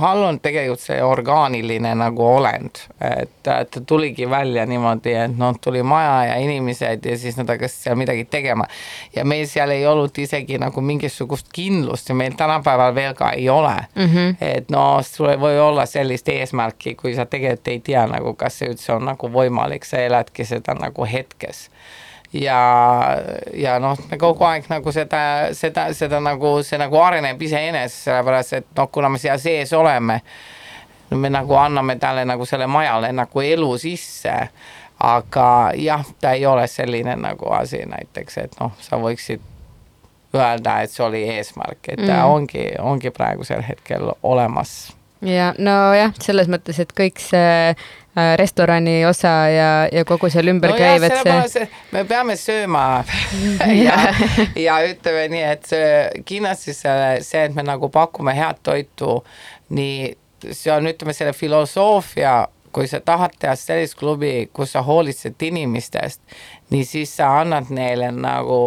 Hall 0.00 0.24
on 0.26 0.40
tegelikult 0.42 0.84
see 0.84 1.00
orgaaniline 1.04 1.94
nagu 1.98 2.26
olend, 2.26 2.82
et 3.00 3.32
ta 3.42 3.62
tuligi 3.86 4.28
välja 4.30 4.66
niimoodi, 4.66 5.14
et 5.24 5.36
noh, 5.38 5.56
tuli 5.60 5.82
maja 5.82 6.30
ja 6.30 6.38
inimesed 6.42 7.06
ja 7.06 7.18
siis 7.18 7.36
nad 7.40 7.50
hakkasid 7.50 7.88
seal 7.88 7.98
midagi 8.00 8.24
tegema 8.30 8.66
ja 9.16 9.24
meil 9.24 9.46
seal 9.50 9.72
ei 9.74 9.86
olnud 9.86 10.18
isegi 10.18 10.58
nagu 10.60 10.80
mingisugust 10.84 11.50
kindlust 11.52 12.08
ja 12.08 12.14
meil 12.14 12.36
tänapäeval 12.38 12.94
veel 12.94 13.14
ka 13.18 13.32
ei 13.36 13.48
ole 13.48 13.76
mm. 13.94 14.06
-hmm. 14.06 14.36
et 14.40 14.70
no 14.70 15.02
sul 15.02 15.28
ei 15.28 15.40
või 15.40 15.58
olla 15.60 15.86
sellist 15.86 16.28
eesmärki, 16.28 16.94
kui 16.94 17.14
sa 17.14 17.26
tegelikult 17.26 17.68
ei 17.68 17.80
tea 17.80 18.06
nagu, 18.06 18.34
kas 18.34 18.58
see 18.58 18.70
üldse 18.70 18.92
on 18.92 19.04
nagu 19.04 19.28
võimalik, 19.32 19.84
sa 19.84 19.98
eladki 19.98 20.44
seda 20.44 20.74
nagu 20.74 21.04
hetkes 21.04 21.68
ja, 22.32 22.58
ja 23.54 23.78
noh, 23.82 23.98
me 24.10 24.18
kogu 24.18 24.44
aeg 24.44 24.68
nagu 24.70 24.92
seda, 24.92 25.20
seda, 25.56 25.88
seda 25.94 26.20
nagu 26.22 26.58
see 26.66 26.78
nagu 26.78 26.98
areneb 27.02 27.42
iseenesest, 27.42 28.04
sellepärast 28.06 28.52
et 28.60 28.66
noh, 28.76 28.90
kuna 28.92 29.08
me 29.10 29.18
seal 29.18 29.38
sees 29.42 29.72
oleme, 29.74 30.20
me 31.10 31.30
nagu 31.30 31.56
anname 31.58 31.96
talle 31.98 32.24
nagu 32.24 32.46
selle 32.46 32.66
majale 32.70 33.12
nagu 33.12 33.42
elu 33.42 33.72
sisse. 33.78 34.36
aga 35.00 35.72
jah, 35.80 36.04
ta 36.20 36.34
ei 36.36 36.42
ole 36.46 36.66
selline 36.68 37.14
nagu 37.16 37.48
asi 37.56 37.78
näiteks, 37.88 38.34
et 38.38 38.56
noh, 38.60 38.74
sa 38.84 38.98
võiksid 39.00 39.40
öelda, 40.36 40.74
et 40.84 40.92
see 40.92 41.04
oli 41.06 41.22
eesmärk, 41.38 41.88
et 41.88 42.02
ta 42.06 42.18
Mm. 42.20 42.30
ongi, 42.34 42.64
ongi 42.78 43.10
praegusel 43.10 43.62
hetkel 43.64 44.12
olemas 44.22 44.92
ja 45.24 45.54
nojah, 45.58 46.12
selles 46.20 46.48
mõttes, 46.48 46.78
et 46.80 46.92
kõik 46.92 47.18
see 47.18 47.74
restorani 48.40 49.04
osa 49.08 49.32
ja, 49.50 49.70
ja 49.92 50.04
kogu 50.08 50.30
seal 50.32 50.50
ümber 50.52 50.74
no 50.74 50.78
käiv, 50.80 51.04
et 51.06 51.50
see 51.52 51.66
me 51.94 52.04
peame 52.08 52.36
sööma. 52.40 52.86
Ja, 53.80 53.96
ja. 54.58 54.78
ütleme 54.86 55.26
nii, 55.32 55.44
et 55.54 55.68
see 55.68 56.22
kindlasti 56.26 56.74
see, 56.76 57.10
see, 57.26 57.44
et 57.48 57.56
me 57.56 57.64
nagu 57.66 57.90
pakume 57.92 58.34
head 58.36 58.60
toitu, 58.66 59.20
nii 59.76 60.10
see 60.50 60.72
on, 60.72 60.88
ütleme 60.90 61.14
selle 61.16 61.34
filosoofia, 61.36 62.48
kui 62.72 62.88
sa 62.90 63.00
tahad 63.04 63.34
teha 63.38 63.56
sellist 63.58 63.98
klubi, 63.98 64.48
kus 64.54 64.74
sa 64.76 64.82
hoolitsed 64.86 65.42
inimestest, 65.42 66.22
nii 66.70 66.86
siis 66.86 67.16
sa 67.18 67.32
annad 67.40 67.72
neile 67.74 68.12
nagu 68.14 68.60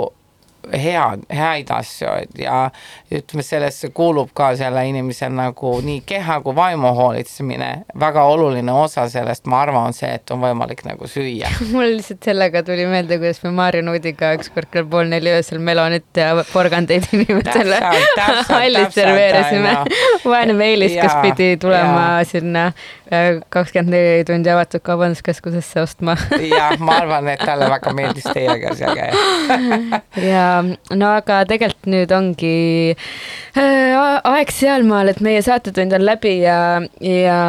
head, 0.71 1.25
häid 1.29 1.71
asju 1.73 2.07
ja 2.39 2.69
ütleme, 3.11 3.43
sellesse 3.43 3.89
kuulub 3.95 4.31
ka 4.35 4.53
selle 4.57 4.85
inimese 4.89 5.29
nagu 5.29 5.73
nii 5.83 6.01
keha 6.07 6.39
kui 6.45 6.55
vaimu 6.55 6.93
hoolitsemine, 6.97 7.69
väga 7.99 8.23
oluline 8.31 8.71
osa 8.71 9.07
sellest, 9.11 9.45
ma 9.51 9.61
arvan, 9.65 9.91
on 9.91 9.97
see, 9.97 10.09
et 10.15 10.31
on 10.33 10.41
võimalik 10.43 10.85
nagu 10.87 11.07
süüa. 11.09 11.51
mul 11.73 11.95
lihtsalt 11.97 12.23
sellega 12.29 12.63
tuli 12.65 12.87
meelde, 12.89 13.19
kuidas 13.21 13.43
me 13.43 13.53
Maarja 13.57 13.83
Nuudiga 13.85 14.33
ükskord 14.37 14.71
kell 14.73 14.87
pool 14.89 15.09
neli 15.11 15.33
öösel 15.33 15.61
melonit 15.63 16.07
ja 16.17 16.31
porgandeid 16.53 17.07
täpselt, 17.09 18.49
hallis 18.53 18.93
serveerisime 18.95 19.75
vaene 20.33 20.57
Meelis, 20.57 20.95
kes 20.97 21.15
pidi 21.21 21.57
tulema 21.61 22.01
jaa. 22.07 22.23
sinna 22.29 22.65
äh, 22.67 23.41
kakskümmend 23.53 23.93
neli 23.93 24.25
tundi 24.27 24.51
avatud 24.53 24.83
kaubanduskeskusesse 24.85 25.81
ostma 25.83 26.17
ja 26.47 26.71
ma 26.79 26.99
arvan, 27.01 27.29
et 27.33 27.43
talle 27.45 27.69
väga 27.71 27.93
meeldis 27.95 28.27
teiega 28.31 28.75
seal 28.77 28.97
käia. 28.97 30.01
ja 30.29 30.47
no 30.93 31.09
aga 31.17 31.41
tegelikult 31.49 31.89
nüüd 31.91 32.11
ongi 32.15 32.55
äh, 32.93 33.93
aeg 33.93 34.51
sealmaal, 34.53 35.11
et 35.11 35.21
meie 35.23 35.41
saatetund 35.45 35.93
on 35.97 36.05
läbi 36.05 36.35
ja, 36.41 36.57
ja 37.03 37.39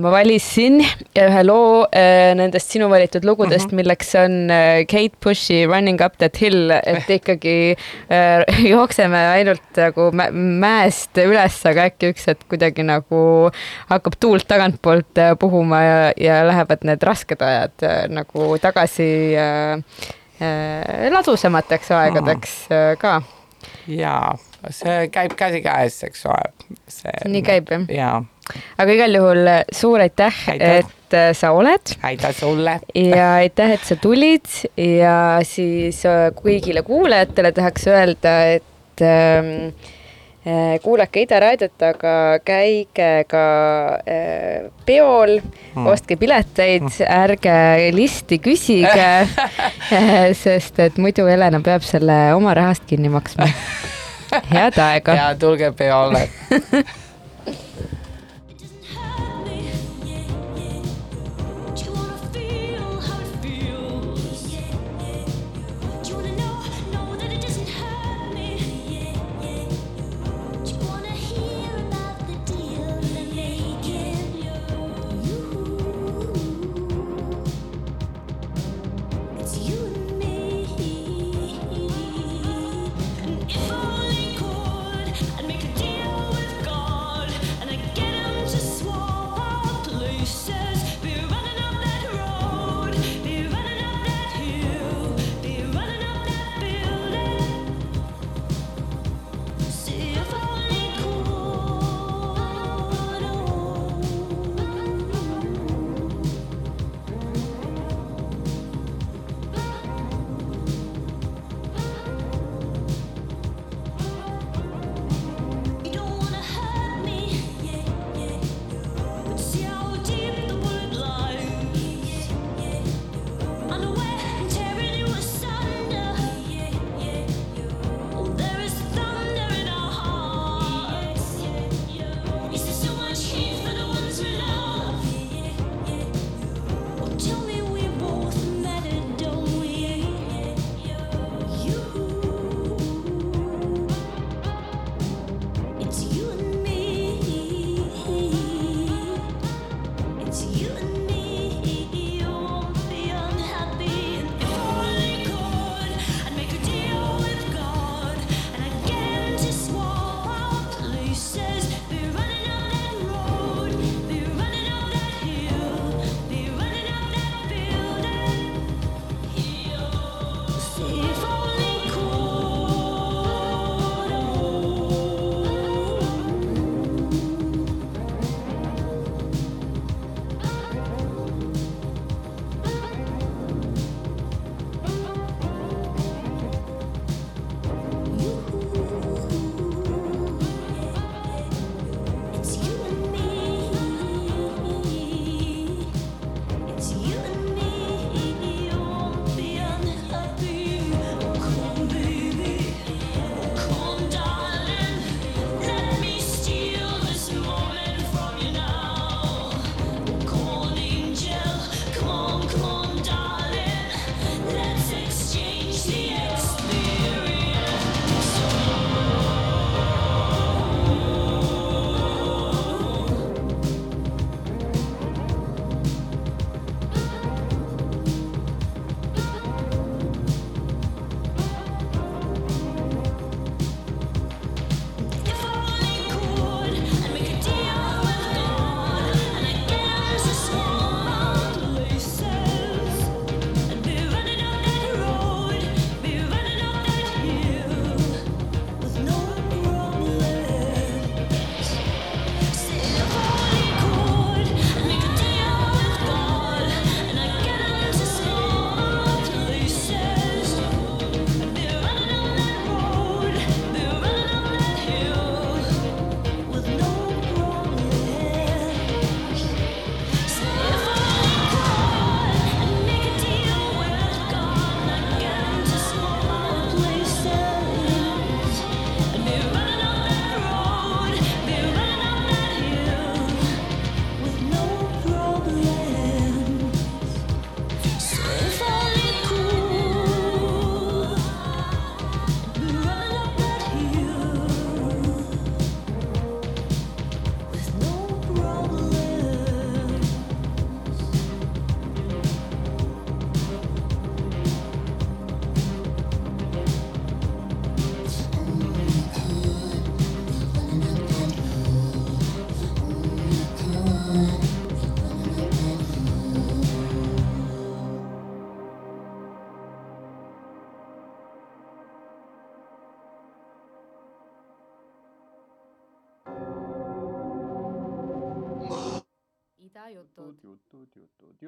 ma 0.00 0.12
valisin 0.14 0.80
ühe 0.82 1.42
loo 1.46 1.82
äh, 1.88 2.32
nendest 2.38 2.72
sinu 2.74 2.88
valitud 2.92 3.26
lugudest 3.28 3.66
mm, 3.66 3.70
-hmm. 3.70 3.80
milleks 3.82 4.14
on 4.20 4.36
äh, 4.50 4.84
Kate 4.90 5.18
Bushi 5.22 5.64
Running 5.66 6.00
up 6.04 6.18
that 6.18 6.40
hill, 6.40 6.70
et 6.70 7.10
ikkagi 7.10 7.76
äh, 8.10 8.44
jookseme 8.72 9.26
ainult 9.36 9.76
nagu 9.76 10.10
mä- 10.12 10.30
mäest 10.32 11.18
üles, 11.18 11.60
aga 11.68 11.88
äkki 11.90 12.12
üks 12.14 12.26
hetk 12.30 12.46
kuidagi 12.48 12.86
nagu 12.86 13.50
hakkab 13.90 14.18
tuult 14.20 14.48
tagantpoolt 14.48 15.20
puhuma 15.38 15.82
ja, 15.82 16.00
ja 16.16 16.42
lähevad 16.46 16.84
need 16.84 17.02
rasked 17.02 17.42
ajad 17.42 18.10
nagu 18.12 18.56
tagasi 18.62 19.12
äh, 19.36 20.12
ladusamateks 21.12 21.92
aegadeks 21.98 22.56
äh, 22.72 22.92
ka. 23.00 23.20
ja 23.90 24.16
see 24.70 25.08
käib 25.12 25.36
käsikäes, 25.38 26.02
eks 26.08 26.26
ole. 26.30 26.52
nii 27.30 27.42
käib 27.46 27.72
jah? 27.72 27.86
ja 27.92 28.10
aga 28.80 28.96
igal 28.96 29.16
juhul 29.18 29.48
äh, 29.50 29.62
suur 29.74 30.02
aitäh, 30.02 30.42
et 30.54 31.16
äh, 31.16 31.30
sa 31.36 31.52
oled 31.56 31.94
aitäh 32.02 32.34
sulle. 32.36 32.78
ja 32.94 33.32
aitäh, 33.40 33.76
et 33.76 33.86
sa 33.86 33.96
tulid 34.00 34.48
ja 34.76 35.16
siis 35.46 36.04
äh, 36.08 36.28
kõigile 36.36 36.84
kuulajatele 36.86 37.52
tahaks 37.56 37.88
öelda, 37.90 38.36
et 38.58 39.04
ähm, 39.06 39.52
äh, 39.70 39.98
kuulake 40.82 41.22
Ida 41.22 41.38
raadiot, 41.42 41.76
aga 41.86 42.14
käige 42.44 43.10
ka 43.30 43.44
äh, 44.02 44.66
peol 44.86 45.36
mm., 45.38 45.86
ostke 45.86 46.16
pileteid, 46.18 46.88
ärge 47.06 47.54
listi 47.94 48.40
küsige, 48.42 49.10
sest 50.44 50.82
et 50.82 50.98
muidu 50.98 51.28
Helena 51.30 51.62
peab 51.62 51.86
selle 51.86 52.18
oma 52.34 52.56
rahast 52.58 52.88
kinni 52.90 53.12
maksma. 53.12 53.46
head 54.54 54.78
aega. 54.78 55.14
ja 55.14 55.34
tulge 55.38 55.72
peole. 55.78 56.28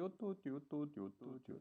Tuh, 0.09 0.35
tiutuh. 0.43 1.54